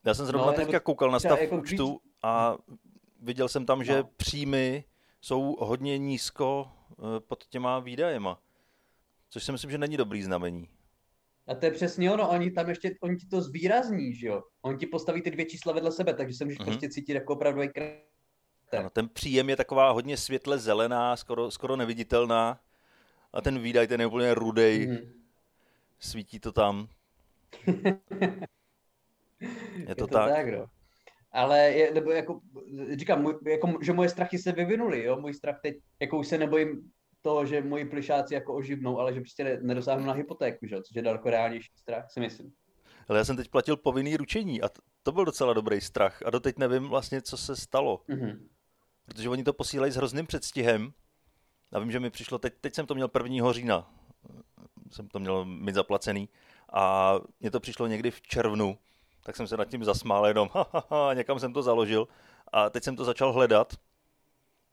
Já 0.05 0.13
jsem 0.13 0.25
zrovna 0.25 0.47
no, 0.47 0.53
teďka 0.53 0.79
koukal 0.79 1.11
na 1.11 1.19
stav 1.19 1.41
jako 1.41 1.57
účtu 1.57 2.01
a 2.23 2.57
viděl 3.21 3.49
jsem 3.49 3.65
tam, 3.65 3.83
že 3.83 3.97
no. 3.97 4.09
příjmy 4.17 4.83
jsou 5.21 5.55
hodně 5.59 5.97
nízko 5.97 6.71
eh, 6.91 7.19
pod 7.19 7.43
těma 7.43 7.79
výdajema. 7.79 8.41
Což 9.29 9.43
si 9.43 9.51
myslím, 9.51 9.71
že 9.71 9.77
není 9.77 9.97
dobrý 9.97 10.23
znamení. 10.23 10.69
A 11.47 11.55
to 11.55 11.65
je 11.65 11.71
přesně 11.71 12.11
ono, 12.11 12.29
oni 12.29 12.51
tam 12.51 12.69
ještě, 12.69 12.95
oni 13.01 13.15
ti 13.15 13.27
to 13.27 13.41
zvýrazní, 13.41 14.15
že 14.15 14.27
jo? 14.27 14.43
Oni 14.61 14.77
ti 14.77 14.85
postaví 14.85 15.21
ty 15.21 15.31
dvě 15.31 15.45
čísla 15.45 15.73
vedle 15.73 15.91
sebe, 15.91 16.13
takže 16.13 16.33
se 16.33 16.45
můžeš 16.45 16.59
mm-hmm. 16.59 16.65
prostě 16.65 16.89
cítit 16.89 17.13
jako 17.13 17.33
opravdu 17.33 17.61
ano, 18.71 18.89
ten 18.89 19.09
příjem 19.09 19.49
je 19.49 19.55
taková 19.55 19.91
hodně 19.91 20.17
světle 20.17 20.57
zelená, 20.57 21.15
skoro, 21.15 21.51
skoro 21.51 21.75
neviditelná 21.75 22.59
a 23.33 23.41
ten 23.41 23.59
výdaj, 23.59 23.87
ten 23.87 24.01
je 24.01 24.07
úplně 24.07 24.33
rudej. 24.33 24.87
Mm-hmm. 24.87 25.24
Svítí 26.05 26.39
to 26.39 26.51
tam. 26.51 26.87
je, 27.67 27.85
to 29.85 29.91
je 29.91 29.95
to 29.95 30.07
tak. 30.07 30.31
tak 30.31 30.47
no 30.47 30.65
ale 31.35 31.59
je, 31.59 31.93
nebo 31.93 32.11
jako, 32.11 32.39
říkám, 32.97 33.21
můj, 33.21 33.35
jako, 33.47 33.73
že 33.81 33.93
moje 33.93 34.09
strachy 34.09 34.37
se 34.37 34.51
vyvinuly, 34.51 35.03
jo, 35.03 35.17
můj 35.19 35.33
strach 35.33 35.59
teď, 35.61 35.75
jako 35.99 36.19
už 36.19 36.27
se 36.27 36.37
nebojím 36.37 36.91
toho, 37.21 37.45
že 37.45 37.61
moji 37.61 37.85
plišáci 37.85 38.33
jako 38.33 38.55
oživnou, 38.55 38.99
ale 38.99 39.13
že 39.13 39.21
prostě 39.21 39.59
nedosáhnu 39.61 40.05
na 40.05 40.13
hypotéku, 40.13 40.67
že? 40.67 40.75
což 40.75 40.95
je 40.95 41.01
daleko 41.01 41.29
reálnější 41.29 41.71
strach, 41.75 42.11
si 42.11 42.19
myslím. 42.19 42.53
Ale 43.07 43.17
já 43.17 43.25
jsem 43.25 43.35
teď 43.35 43.49
platil 43.49 43.77
povinný 43.77 44.17
ručení 44.17 44.61
a 44.61 44.69
to 45.03 45.11
byl 45.11 45.25
docela 45.25 45.53
dobrý 45.53 45.81
strach 45.81 46.21
a 46.25 46.29
doteď 46.29 46.57
nevím 46.57 46.83
vlastně, 46.83 47.21
co 47.21 47.37
se 47.37 47.55
stalo. 47.55 48.01
Mm-hmm. 48.09 48.39
Protože 49.05 49.29
oni 49.29 49.43
to 49.43 49.53
posílají 49.53 49.91
s 49.91 49.95
hrozným 49.95 50.25
předstihem 50.25 50.93
a 51.73 51.79
vím, 51.79 51.91
že 51.91 51.99
mi 51.99 52.09
přišlo, 52.09 52.39
teď, 52.39 52.53
teď 52.61 52.75
jsem 52.75 52.85
to 52.85 52.95
měl 52.95 53.09
1. 53.23 53.53
října, 53.53 53.93
jsem 54.91 55.07
to 55.07 55.19
měl 55.19 55.45
mít 55.45 55.75
zaplacený. 55.75 56.29
A 56.73 57.15
mně 57.39 57.51
to 57.51 57.59
přišlo 57.59 57.87
někdy 57.87 58.11
v 58.11 58.21
červnu 58.21 58.77
tak 59.25 59.35
jsem 59.35 59.47
se 59.47 59.57
nad 59.57 59.65
tím 59.65 59.83
zasmál 59.83 60.27
jenom, 60.27 60.49
ha, 60.53 60.67
ha, 60.71 60.87
ha, 60.89 61.13
někam 61.13 61.39
jsem 61.39 61.53
to 61.53 61.63
založil. 61.63 62.07
A 62.51 62.69
teď 62.69 62.83
jsem 62.83 62.95
to 62.95 63.05
začal 63.05 63.33
hledat. 63.33 63.73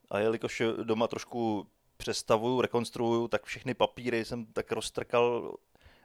A 0.09 0.19
jelikož 0.19 0.61
doma 0.83 1.07
trošku 1.07 1.67
přestavuju, 1.97 2.61
rekonstruuju, 2.61 3.27
tak 3.27 3.43
všechny 3.43 3.73
papíry 3.73 4.25
jsem 4.25 4.45
tak 4.45 4.71
roztrkal 4.71 5.55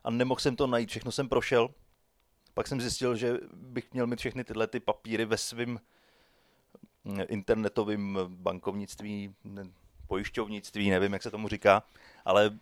a 0.05 0.11
nemohl 0.11 0.40
jsem 0.40 0.57
to 0.57 0.66
najít, 0.66 0.90
všechno 0.90 1.12
jsem 1.12 1.29
prošel. 1.29 1.71
Pak 2.55 2.66
jsem 2.66 2.81
zjistil, 2.81 3.16
že 3.16 3.38
bych 3.53 3.92
měl 3.92 4.07
mít 4.07 4.18
všechny 4.18 4.44
tyhle 4.44 4.66
ty 4.66 4.81
papíry 4.81 5.25
ve 5.25 5.37
svém 5.37 5.81
internetovém 7.29 8.18
bankovnictví, 8.29 9.35
pojišťovnictví, 10.07 10.90
nevím, 10.90 11.12
jak 11.12 11.23
se 11.23 11.31
tomu 11.31 11.49
říká, 11.49 11.83
ale 12.25 12.59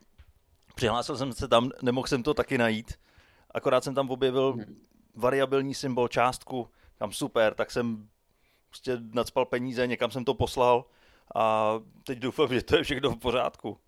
přihlásil 0.76 1.16
jsem 1.16 1.32
se 1.32 1.48
tam, 1.48 1.70
nemohl 1.82 2.06
jsem 2.06 2.22
to 2.22 2.34
taky 2.34 2.58
najít, 2.58 2.94
akorát 3.50 3.84
jsem 3.84 3.94
tam 3.94 4.10
objevil 4.10 4.52
hmm 4.52 4.76
variabilní 5.16 5.74
symbol, 5.74 6.08
částku, 6.08 6.68
tam 6.98 7.12
super, 7.12 7.54
tak 7.54 7.70
jsem 7.70 8.08
prostě 8.68 8.98
nadspal 9.12 9.44
peníze, 9.44 9.86
někam 9.86 10.10
jsem 10.10 10.24
to 10.24 10.34
poslal 10.34 10.84
a 11.34 11.74
teď 12.04 12.18
doufám, 12.18 12.48
že 12.48 12.62
to 12.62 12.76
je 12.76 12.82
všechno 12.82 13.10
v 13.10 13.18
pořádku. 13.18 13.78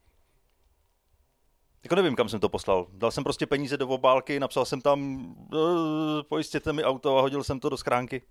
Jako 1.85 1.95
nevím, 1.95 2.17
kam 2.17 2.29
jsem 2.29 2.41
to 2.41 2.49
poslal. 2.49 2.87
Dal 2.93 3.11
jsem 3.11 3.25
prostě 3.25 3.47
peníze 3.47 3.77
do 3.77 3.89
obálky, 3.89 4.41
napsal 4.41 4.65
jsem 4.65 4.81
tam, 4.81 5.29
e, 5.55 6.23
pojistěte 6.23 6.73
mi 6.73 6.85
auto 6.85 7.19
a 7.19 7.21
hodil 7.21 7.45
jsem 7.45 7.61
to 7.61 7.69
do 7.69 7.77
schránky. 7.77 8.23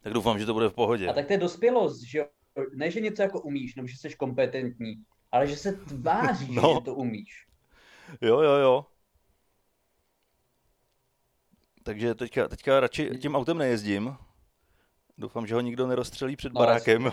Tak 0.00 0.12
doufám, 0.12 0.38
že 0.38 0.46
to 0.46 0.54
bude 0.54 0.68
v 0.68 0.74
pohodě. 0.74 1.08
A 1.08 1.12
tak 1.12 1.26
to 1.26 1.32
je 1.32 1.38
dospělost, 1.38 2.02
že 2.02 2.24
Ne, 2.74 2.90
že 2.90 3.00
něco 3.00 3.22
jako 3.22 3.40
umíš, 3.40 3.74
nebo 3.74 3.88
že 3.88 3.96
jsi 3.96 4.10
kompetentní, 4.10 4.94
ale 5.32 5.46
že 5.46 5.56
se 5.56 5.72
tváří, 5.72 6.54
no. 6.54 6.74
že 6.74 6.84
to 6.84 6.94
umíš. 6.94 7.46
Jo, 8.20 8.40
jo, 8.40 8.52
jo. 8.52 8.86
Takže 11.82 12.14
teďka, 12.14 12.48
teďka 12.48 12.80
radši 12.80 13.10
tím 13.18 13.36
autem 13.36 13.58
nejezdím. 13.58 14.16
Doufám, 15.18 15.46
že 15.46 15.54
ho 15.54 15.60
nikdo 15.60 15.86
nerozstřelí 15.86 16.36
před 16.36 16.52
no, 16.52 16.58
barákem. 16.58 17.10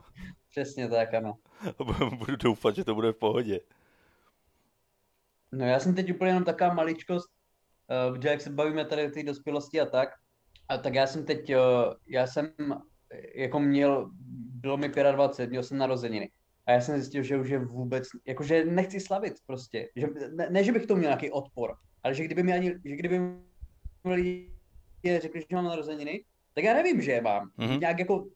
Přesně 0.50 0.88
tak, 0.88 1.14
ano. 1.14 1.38
Budu 2.18 2.36
doufat, 2.36 2.76
že 2.76 2.84
to 2.84 2.94
bude 2.94 3.12
v 3.12 3.16
pohodě. 3.16 3.60
No 5.52 5.66
já 5.66 5.80
jsem 5.80 5.94
teď 5.94 6.12
úplně 6.12 6.30
jenom 6.30 6.44
taková 6.44 6.74
maličkost, 6.74 7.30
uh, 7.30 8.14
protože 8.14 8.28
jak 8.28 8.40
se 8.40 8.50
bavíme 8.50 8.84
tady 8.84 9.06
o 9.06 9.10
té 9.10 9.22
dospělosti 9.22 9.80
a 9.80 9.86
tak, 9.86 10.08
a 10.68 10.78
tak 10.78 10.94
já 10.94 11.06
jsem 11.06 11.26
teď, 11.26 11.54
uh, 11.54 11.94
já 12.06 12.26
jsem 12.26 12.52
jako 13.34 13.60
měl, 13.60 14.10
bylo 14.54 14.76
mi 14.76 14.88
25, 14.88 15.50
měl 15.50 15.62
jsem 15.62 15.78
narozeniny. 15.78 16.30
A 16.66 16.72
já 16.72 16.80
jsem 16.80 16.96
zjistil, 16.96 17.22
že 17.22 17.38
už 17.38 17.48
je 17.48 17.58
vůbec, 17.58 18.08
jakože 18.26 18.64
nechci 18.64 19.00
slavit 19.00 19.34
prostě. 19.46 19.88
Že, 19.96 20.06
ne, 20.30 20.50
ne, 20.50 20.64
že 20.64 20.72
bych 20.72 20.86
to 20.86 20.96
měl 20.96 21.08
nějaký 21.08 21.30
odpor, 21.30 21.74
ale 22.02 22.14
že 22.14 22.24
kdyby 22.24 22.42
mi 22.42 22.52
ani, 22.52 22.74
že 22.84 22.96
kdyby 22.96 23.18
mi 23.18 23.34
lidi 24.04 24.50
řekli, 25.20 25.40
že 25.40 25.56
mám 25.56 25.64
narozeniny, 25.64 26.24
tak 26.54 26.64
já 26.64 26.74
nevím, 26.74 27.02
že 27.02 27.12
je 27.12 27.20
mám. 27.22 27.50
Mm-hmm. 27.58 27.80
Nějak 27.80 27.98
jako, 27.98 28.26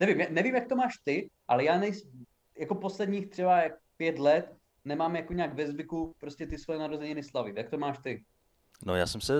nevím, 0.00 0.26
nevím, 0.30 0.54
jak 0.54 0.68
to 0.68 0.76
máš 0.76 0.92
ty, 1.04 1.30
ale 1.48 1.64
já 1.64 1.78
nejsem, 1.78 2.10
jako 2.58 2.74
posledních 2.74 3.26
třeba 3.26 3.62
pět 3.96 4.18
let 4.18 4.56
nemám 4.84 5.16
jako 5.16 5.32
nějak 5.32 5.54
ve 5.54 5.66
zvyku 5.66 6.14
prostě 6.18 6.46
ty 6.46 6.58
svoje 6.58 6.78
narozeniny 6.78 7.22
slavit. 7.22 7.56
Jak 7.56 7.70
to 7.70 7.78
máš 7.78 7.98
ty? 7.98 8.24
No 8.86 8.96
já 8.96 9.06
jsem 9.06 9.20
se, 9.20 9.34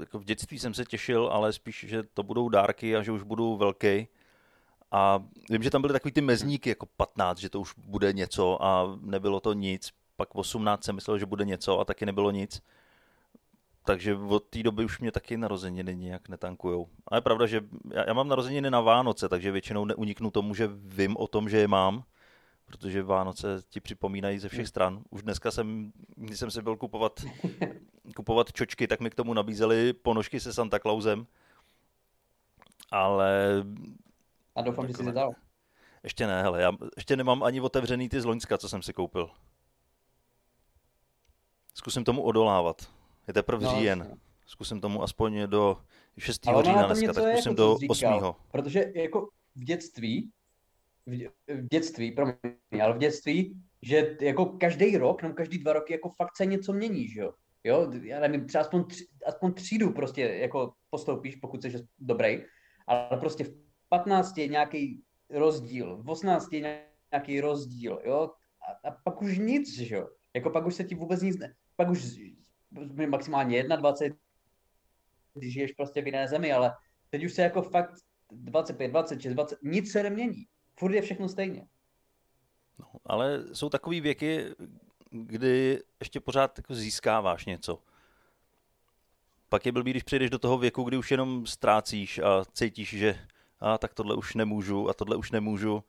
jako 0.00 0.18
v 0.18 0.24
dětství 0.24 0.58
jsem 0.58 0.74
se 0.74 0.84
těšil, 0.84 1.26
ale 1.26 1.52
spíš, 1.52 1.84
že 1.88 2.02
to 2.02 2.22
budou 2.22 2.48
dárky 2.48 2.96
a 2.96 3.02
že 3.02 3.12
už 3.12 3.22
budou 3.22 3.56
velký. 3.56 4.08
A 4.96 5.22
vím, 5.50 5.62
že 5.62 5.70
tam 5.70 5.80
byly 5.80 5.92
takový 5.92 6.12
ty 6.12 6.20
mezníky, 6.20 6.68
jako 6.68 6.86
15, 6.86 7.38
že 7.38 7.50
to 7.50 7.60
už 7.60 7.74
bude 7.78 8.12
něco 8.12 8.64
a 8.64 8.98
nebylo 9.00 9.40
to 9.40 9.52
nic. 9.52 9.92
Pak 10.16 10.34
18 10.34 10.84
jsem 10.84 10.94
myslel, 10.94 11.18
že 11.18 11.26
bude 11.26 11.44
něco 11.44 11.80
a 11.80 11.84
taky 11.84 12.06
nebylo 12.06 12.30
nic. 12.30 12.62
Takže 13.84 14.14
od 14.14 14.44
té 14.44 14.62
doby 14.62 14.84
už 14.84 15.00
mě 15.00 15.12
taky 15.12 15.36
narozeniny 15.36 15.96
nějak 15.96 16.28
netankujou. 16.28 16.88
A 17.08 17.14
je 17.14 17.20
pravda, 17.20 17.46
že 17.46 17.60
já, 17.94 18.04
já 18.06 18.12
mám 18.12 18.28
narozeniny 18.28 18.70
na 18.70 18.80
Vánoce, 18.80 19.28
takže 19.28 19.52
většinou 19.52 19.84
neuniknu 19.84 20.30
tomu, 20.30 20.54
že 20.54 20.70
vím 20.72 21.16
o 21.16 21.26
tom, 21.26 21.48
že 21.48 21.58
je 21.58 21.68
mám 21.68 22.04
protože 22.66 23.02
Vánoce 23.02 23.62
ti 23.68 23.80
připomínají 23.80 24.38
ze 24.38 24.48
všech 24.48 24.68
stran. 24.68 25.02
Už 25.10 25.22
dneska 25.22 25.50
jsem, 25.50 25.92
když 26.16 26.38
jsem 26.38 26.50
si 26.50 26.62
byl 26.62 26.76
kupovat, 26.76 27.24
kupovat 28.16 28.52
čočky, 28.52 28.86
tak 28.86 29.00
mi 29.00 29.10
k 29.10 29.14
tomu 29.14 29.34
nabízeli 29.34 29.92
ponožky 29.92 30.40
se 30.40 30.52
Santa 30.52 30.78
Clausem, 30.78 31.26
ale... 32.90 33.62
A 34.56 34.62
doufám, 34.62 34.88
že 34.88 34.94
jsi 34.94 35.02
nedal. 35.02 35.32
Ještě 36.02 36.26
ne, 36.26 36.42
hele, 36.42 36.62
já 36.62 36.72
ještě 36.96 37.16
nemám 37.16 37.42
ani 37.42 37.60
otevřený 37.60 38.08
ty 38.08 38.20
z 38.20 38.24
Loňska, 38.24 38.58
co 38.58 38.68
jsem 38.68 38.82
si 38.82 38.92
koupil. 38.92 39.30
Zkusím 41.74 42.04
tomu 42.04 42.22
odolávat. 42.22 42.90
Je 43.28 43.34
teprve 43.34 43.64
no, 43.64 43.70
říjen. 43.70 43.98
Vlastně. 43.98 44.20
Zkusím 44.46 44.80
tomu 44.80 45.02
aspoň 45.02 45.42
do 45.46 45.76
6. 46.18 46.46
října 46.62 46.86
dneska, 46.86 47.12
tak 47.12 47.24
zkusím 47.24 47.52
jako, 47.52 47.54
do 47.54 47.76
8. 47.88 48.06
Protože 48.50 48.84
jako 48.94 49.28
v 49.54 49.64
dětství 49.64 50.32
v, 51.06 51.28
v 51.48 51.68
dětství, 51.68 52.12
promiň, 52.12 52.36
ale 52.82 52.94
v 52.94 52.98
dětství, 52.98 53.62
že 53.82 54.16
jako 54.20 54.46
každý 54.46 54.96
rok, 54.96 55.22
nebo 55.22 55.34
každý 55.34 55.58
dva 55.58 55.72
roky 55.72 55.92
jako 55.92 56.08
fakt 56.08 56.36
se 56.36 56.46
něco 56.46 56.72
mění, 56.72 57.08
že 57.08 57.20
jo? 57.20 57.32
Jo, 57.64 57.92
já 58.02 58.20
nevím, 58.20 58.46
třeba 58.46 58.62
aspoň, 58.62 58.84
tři, 58.84 59.06
aspoň 59.26 59.52
třídu 59.52 59.92
prostě 59.92 60.22
jako 60.22 60.72
postoupíš, 60.90 61.36
pokud 61.36 61.62
jsi 61.62 61.86
dobrý, 61.98 62.42
ale 62.86 63.16
prostě 63.20 63.44
v 63.44 63.65
15 63.88 64.38
je 64.38 64.48
nějaký 64.48 65.02
rozdíl, 65.30 65.96
v 66.02 66.10
18 66.10 66.52
je 66.52 66.86
nějaký 67.12 67.40
rozdíl, 67.40 68.00
jo, 68.04 68.30
a, 68.68 68.88
a 68.88 68.90
pak 68.90 69.22
už 69.22 69.38
nic, 69.38 69.78
že 69.78 69.94
jo, 69.94 70.08
jako 70.34 70.50
pak 70.50 70.66
už 70.66 70.74
se 70.74 70.84
ti 70.84 70.94
vůbec 70.94 71.22
nic, 71.22 71.38
ne, 71.38 71.54
pak 71.76 71.88
už 71.88 72.20
maximálně 73.08 73.62
21, 73.62 74.18
když 75.34 75.52
žiješ 75.52 75.72
prostě 75.72 76.02
v 76.02 76.06
jiné 76.06 76.28
zemi, 76.28 76.52
ale 76.52 76.74
teď 77.10 77.24
už 77.24 77.32
se 77.32 77.42
jako 77.42 77.62
fakt 77.62 77.94
25, 78.30 78.88
26, 78.88 79.34
20, 79.34 79.58
nic 79.62 79.92
se 79.92 80.02
nemění 80.02 80.46
furt 80.78 80.94
je 80.94 81.02
všechno 81.02 81.28
stejně. 81.28 81.66
No, 82.78 82.86
ale 83.04 83.44
jsou 83.52 83.68
takové 83.68 84.00
věky, 84.00 84.44
kdy 85.10 85.82
ještě 86.00 86.20
pořád 86.20 86.58
jako 86.58 86.74
získáváš 86.74 87.46
něco. 87.46 87.82
Pak 89.48 89.66
je 89.66 89.72
blbý, 89.72 89.90
když 89.90 90.02
přijdeš 90.02 90.30
do 90.30 90.38
toho 90.38 90.58
věku, 90.58 90.82
kdy 90.82 90.96
už 90.96 91.10
jenom 91.10 91.46
ztrácíš 91.46 92.18
a 92.18 92.44
cítíš, 92.44 92.88
že 92.88 93.18
a 93.60 93.78
tak 93.78 93.94
tohle 93.94 94.14
už 94.14 94.34
nemůžu 94.34 94.88
a 94.88 94.94
tohle 94.94 95.16
už 95.16 95.30
nemůžu. 95.30 95.84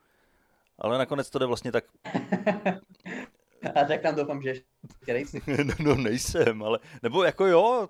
Ale 0.79 0.97
nakonec 0.97 1.29
to 1.29 1.39
jde 1.39 1.45
vlastně 1.45 1.71
tak... 1.71 1.85
a 3.75 3.85
tak 3.87 4.01
tam 4.01 4.15
doufám, 4.15 4.41
že 4.41 4.49
ještě 4.49 5.13
nejsi. 5.13 5.41
no, 5.63 5.73
no, 5.79 5.95
nejsem, 5.95 6.63
ale... 6.63 6.79
Nebo 7.03 7.23
jako 7.23 7.45
jo, 7.45 7.89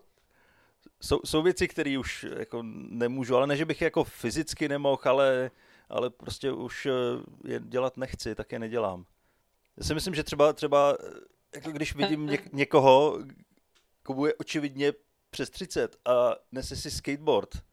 jsou, 1.02 1.20
jsou 1.26 1.42
věci, 1.42 1.68
které 1.68 1.98
už 2.00 2.26
jako 2.38 2.64
nemůžu, 2.90 3.36
ale 3.36 3.48
ne, 3.48 3.58
že 3.58 3.66
bych 3.66 3.82
jako 3.82 4.04
fyzicky 4.04 4.70
nemohl, 4.70 5.02
ale 5.06 5.52
ale 5.90 6.10
prostě 6.10 6.52
už 6.52 6.86
eh, 6.86 6.92
je 7.44 7.60
dělat 7.60 7.98
nechci, 7.98 8.36
tak 8.36 8.52
je 8.52 8.60
nedělám. 8.60 9.06
Já 9.78 9.84
si 9.84 9.94
myslím, 9.94 10.16
že 10.16 10.24
třeba, 10.24 10.54
třeba 10.54 10.98
eh, 11.00 11.12
jako 11.56 11.72
když 11.72 11.96
vidím 11.96 12.28
něk- 12.28 12.50
někoho, 12.54 13.20
komu 14.04 14.26
je 14.26 14.34
očividně 14.34 14.94
přes 15.30 15.50
30 15.50 15.98
a 16.06 16.36
nese 16.52 16.76
si 16.76 16.92
skateboard, 16.92 17.64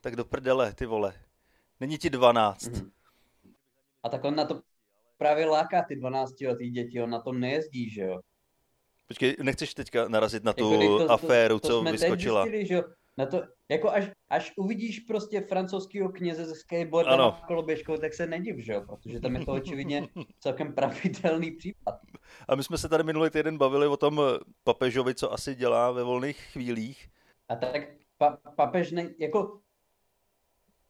tak 0.00 0.16
do 0.16 0.24
prdele, 0.24 0.72
ty 0.72 0.86
vole. 0.86 1.14
Není 1.82 1.98
ti 1.98 2.10
12. 2.10 2.62
Mm-hmm. 2.62 2.90
A 4.02 4.08
tak 4.08 4.24
on 4.24 4.36
na 4.36 4.44
to 4.44 4.60
právě 5.18 5.46
láká 5.46 5.82
ty 5.82 5.96
12 5.96 6.40
letý 6.40 6.70
děti, 6.70 7.02
on 7.02 7.10
na 7.10 7.20
tom 7.20 7.40
nejezdí, 7.40 7.90
že 7.90 8.02
jo? 8.02 8.20
Počkej, 9.08 9.36
nechceš 9.42 9.74
teďka 9.74 10.08
narazit 10.08 10.44
na 10.44 10.52
tu 10.52 10.72
jako, 10.72 10.98
to, 10.98 11.10
aféru, 11.10 11.60
to, 11.60 11.68
to, 11.68 11.74
to 11.78 11.84
co 11.84 11.92
vyskočila? 11.92 12.42
Zjistili, 12.42 12.66
že 12.66 12.74
jo? 12.74 12.82
Na 13.18 13.26
to, 13.26 13.42
jako 13.68 13.90
až, 13.90 14.10
až 14.30 14.52
uvidíš 14.56 15.00
prostě 15.00 15.40
francouzského 15.40 16.08
kněze 16.08 16.44
ze 16.44 16.54
skateboardem 16.54 17.20
a 17.20 17.44
koloběžkou, 17.46 17.96
tak 17.96 18.14
se 18.14 18.26
nediv, 18.26 18.56
že 18.58 18.72
jo? 18.72 18.82
Protože 18.86 19.20
tam 19.20 19.36
je 19.36 19.44
to 19.44 19.52
očividně 19.52 20.08
celkem 20.40 20.74
pravidelný 20.74 21.50
případ. 21.50 21.94
A 22.48 22.54
my 22.54 22.64
jsme 22.64 22.78
se 22.78 22.88
tady 22.88 23.04
minulý 23.04 23.30
týden 23.30 23.58
bavili 23.58 23.86
o 23.86 23.96
tom 23.96 24.20
papežovi, 24.64 25.14
co 25.14 25.32
asi 25.32 25.54
dělá 25.54 25.90
ve 25.90 26.02
volných 26.02 26.36
chvílích. 26.36 27.08
A 27.48 27.56
tak 27.56 27.88
pa, 28.18 28.38
papež 28.56 28.90
ne, 28.90 29.10
jako 29.18 29.62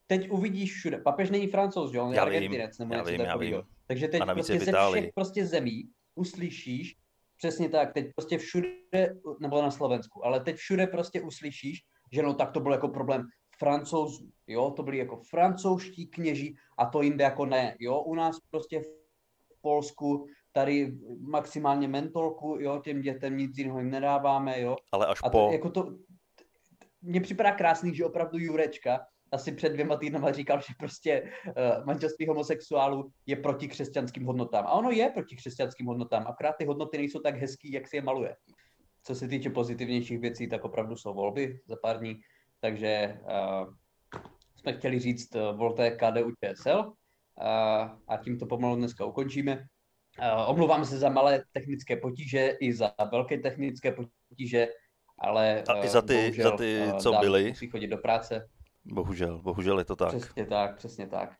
teď 0.06 0.30
uvidíš 0.30 0.74
všude. 0.74 0.98
Papež 0.98 1.30
není 1.30 1.46
francouz, 1.46 1.92
že 1.92 2.00
on 2.00 2.10
je 2.10 2.16
já 2.16 2.24
vím, 2.24 2.52
nebo 2.78 2.94
já 2.94 3.36
vím. 3.36 3.62
Takže 3.86 4.08
teď 4.08 4.22
prostě 4.32 4.60
ze 4.60 4.72
všech 4.90 5.10
prostě 5.14 5.46
zemí 5.46 5.82
uslyšíš, 6.14 6.96
přesně 7.36 7.68
tak, 7.68 7.92
teď 7.92 8.10
prostě 8.16 8.38
všude, 8.38 8.68
nebo 9.40 9.62
na 9.62 9.70
Slovensku, 9.70 10.26
ale 10.26 10.40
teď 10.40 10.56
všude 10.56 10.86
prostě 10.86 11.20
uslyšíš, 11.20 11.78
že 12.12 12.22
no 12.22 12.34
tak 12.34 12.50
to 12.50 12.60
byl 12.60 12.72
jako 12.72 12.88
problém 12.88 13.26
francouzů, 13.58 14.30
jo, 14.46 14.70
to 14.70 14.82
byli 14.82 14.98
jako 14.98 15.16
francouzští 15.16 16.06
kněží 16.06 16.56
a 16.78 16.86
to 16.86 17.02
jinde 17.02 17.24
jako 17.24 17.46
ne, 17.46 17.76
jo, 17.78 18.00
u 18.00 18.14
nás 18.14 18.36
prostě 18.50 18.80
v 18.80 19.60
Polsku 19.60 20.26
tady 20.52 20.92
maximálně 21.20 21.88
mentolku, 21.88 22.56
jo, 22.60 22.80
těm 22.84 23.00
dětem 23.00 23.36
nic 23.36 23.58
jiného 23.58 23.78
jim 23.78 23.90
nedáváme, 23.90 24.60
jo. 24.60 24.76
Ale 24.92 25.06
až 25.06 25.18
a 25.24 25.30
po... 25.30 25.38
To, 25.38 25.52
jako 25.52 25.70
to, 25.70 25.96
mně 27.02 27.20
připadá 27.20 27.52
krásný, 27.52 27.94
že 27.94 28.04
opravdu 28.04 28.38
Jurečka 28.38 29.06
asi 29.32 29.52
před 29.52 29.68
dvěma 29.68 29.96
týdnama 29.96 30.32
říkal, 30.32 30.60
že 30.60 30.74
prostě 30.78 31.22
uh, 31.46 31.86
manželství 31.86 32.26
homosexuálů 32.26 33.10
je 33.26 33.36
proti 33.36 33.68
křesťanským 33.68 34.24
hodnotám. 34.24 34.66
A 34.66 34.72
ono 34.72 34.90
je 34.90 35.10
proti 35.10 35.36
křesťanským 35.36 35.86
hodnotám, 35.86 36.24
akorát 36.26 36.52
ty 36.52 36.64
hodnoty 36.64 36.98
nejsou 36.98 37.20
tak 37.20 37.36
hezký, 37.36 37.72
jak 37.72 37.88
si 37.88 37.96
je 37.96 38.02
maluje 38.02 38.36
co 39.04 39.14
se 39.14 39.28
týče 39.28 39.50
pozitivnějších 39.50 40.18
věcí, 40.18 40.48
tak 40.48 40.64
opravdu 40.64 40.96
jsou 40.96 41.14
volby 41.14 41.60
za 41.66 41.76
pár 41.82 41.98
dní. 41.98 42.20
Takže 42.60 43.20
uh, 43.22 43.74
jsme 44.56 44.72
chtěli 44.72 44.98
říct, 44.98 45.34
uh, 45.34 45.58
volte 45.58 45.90
KDU 45.90 46.32
ČSL 46.44 46.78
uh, 46.78 46.94
a 48.08 48.16
tím 48.24 48.38
to 48.38 48.46
pomalu 48.46 48.76
dneska 48.76 49.04
ukončíme. 49.04 49.56
Uh, 49.56 50.50
omlouvám 50.50 50.84
se 50.84 50.98
za 50.98 51.08
malé 51.08 51.44
technické 51.52 51.96
potíže 51.96 52.56
i 52.60 52.72
za 52.72 52.94
velké 53.10 53.38
technické 53.38 53.96
potíže, 54.28 54.68
ale 55.18 55.64
uh, 55.68 55.76
a 55.76 55.84
i 55.84 55.88
za 55.88 56.02
ty, 56.02 56.14
bohužel, 56.14 56.50
za 56.50 56.56
ty 56.56 56.82
co 56.98 57.12
byly. 57.12 57.48
Musí 57.48 57.70
chodit 57.70 57.88
do 57.88 57.98
práce. 57.98 58.48
Bohužel, 58.84 59.38
bohužel 59.38 59.78
je 59.78 59.84
to 59.84 59.96
tak. 59.96 60.08
Přesně 60.08 60.46
tak, 60.46 60.76
přesně 60.76 61.06
tak. 61.06 61.36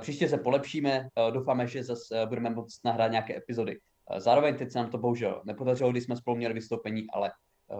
Příště 0.00 0.28
se 0.28 0.38
polepšíme, 0.38 1.08
doufáme, 1.30 1.66
že 1.66 1.84
zase 1.84 2.26
budeme 2.26 2.50
moct 2.50 2.84
nahrát 2.84 3.10
nějaké 3.10 3.36
epizody 3.36 3.80
Zároveň 4.18 4.56
teď 4.56 4.70
se 4.72 4.78
nám 4.78 4.90
to 4.90 4.98
bohužel 4.98 5.42
nepodařilo, 5.44 5.90
když 5.90 6.04
jsme 6.04 6.16
spolu 6.16 6.36
měli 6.36 6.54
vystoupení, 6.54 7.06
ale 7.12 7.32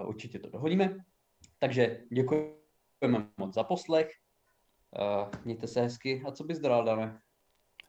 určitě 0.04 0.38
to 0.38 0.50
dohodíme. 0.50 0.96
Takže 1.58 2.00
děkujeme 2.12 3.26
moc 3.36 3.54
za 3.54 3.64
poslech. 3.64 4.10
Mějte 5.44 5.66
se 5.66 5.80
hezky 5.80 6.22
a 6.26 6.32
co 6.32 6.44
bys 6.44 6.58
dodal, 6.58 6.84
Dane? 6.84 7.20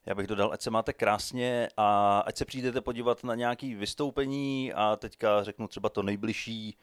Já 0.05 0.15
bych 0.15 0.27
dodal, 0.27 0.53
ať 0.53 0.61
se 0.61 0.69
máte 0.69 0.93
krásně 0.93 1.67
a 1.77 2.19
ať 2.19 2.37
se 2.37 2.45
přijdete 2.45 2.81
podívat 2.81 3.23
na 3.23 3.35
nějaké 3.35 3.75
vystoupení 3.75 4.73
a 4.73 4.95
teďka 4.95 5.43
řeknu 5.43 5.67
třeba 5.67 5.89
to 5.89 6.03
nejbližší. 6.03 6.77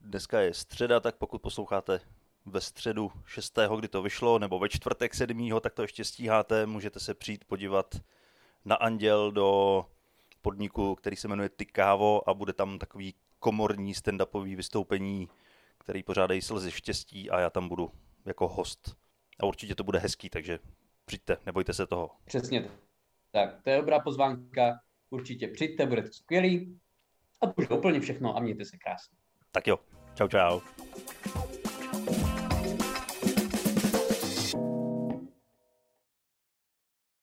Dneska 0.00 0.40
je 0.40 0.54
středa, 0.54 1.00
tak 1.00 1.16
pokud 1.16 1.42
posloucháte 1.42 2.00
ve 2.46 2.60
středu 2.60 3.12
6. 3.26 3.58
kdy 3.76 3.88
to 3.88 4.02
vyšlo, 4.02 4.38
nebo 4.38 4.58
ve 4.58 4.68
čtvrtek 4.68 5.14
7. 5.14 5.50
tak 5.60 5.74
to 5.74 5.82
ještě 5.82 6.04
stíháte, 6.04 6.66
můžete 6.66 7.00
se 7.00 7.14
přijít 7.14 7.44
podívat 7.44 7.94
na 8.64 8.76
Anděl 8.76 9.32
do 9.32 9.86
podniku, 10.42 10.94
který 10.94 11.16
se 11.16 11.28
jmenuje 11.28 11.48
Tykávo 11.48 12.28
a 12.28 12.34
bude 12.34 12.52
tam 12.52 12.78
takový 12.78 13.14
komorní 13.38 13.94
stand-upový 13.94 14.56
vystoupení, 14.56 15.28
který 15.78 16.02
pořádají 16.02 16.42
slzy 16.42 16.70
štěstí 16.70 17.30
a 17.30 17.40
já 17.40 17.50
tam 17.50 17.68
budu 17.68 17.90
jako 18.24 18.48
host. 18.48 18.96
A 19.40 19.46
určitě 19.46 19.74
to 19.74 19.84
bude 19.84 19.98
hezký, 19.98 20.30
takže 20.30 20.58
přijďte, 21.04 21.36
nebojte 21.46 21.72
se 21.72 21.86
toho. 21.86 22.10
Přesně 22.24 22.70
tak. 23.32 23.62
To 23.62 23.70
je 23.70 23.76
dobrá 23.76 24.00
pozvánka. 24.00 24.80
Určitě 25.10 25.48
přijďte, 25.48 25.86
bude 25.86 26.02
to 26.02 26.12
skvělý. 26.12 26.80
A 27.40 27.46
to 27.46 27.52
už 27.56 27.66
je 27.70 27.76
úplně 27.76 28.00
všechno 28.00 28.36
a 28.36 28.40
mějte 28.40 28.64
se 28.64 28.76
krásně. 28.76 29.18
Tak 29.50 29.66
jo, 29.66 29.78
čau 30.14 30.28
čau. 30.28 30.60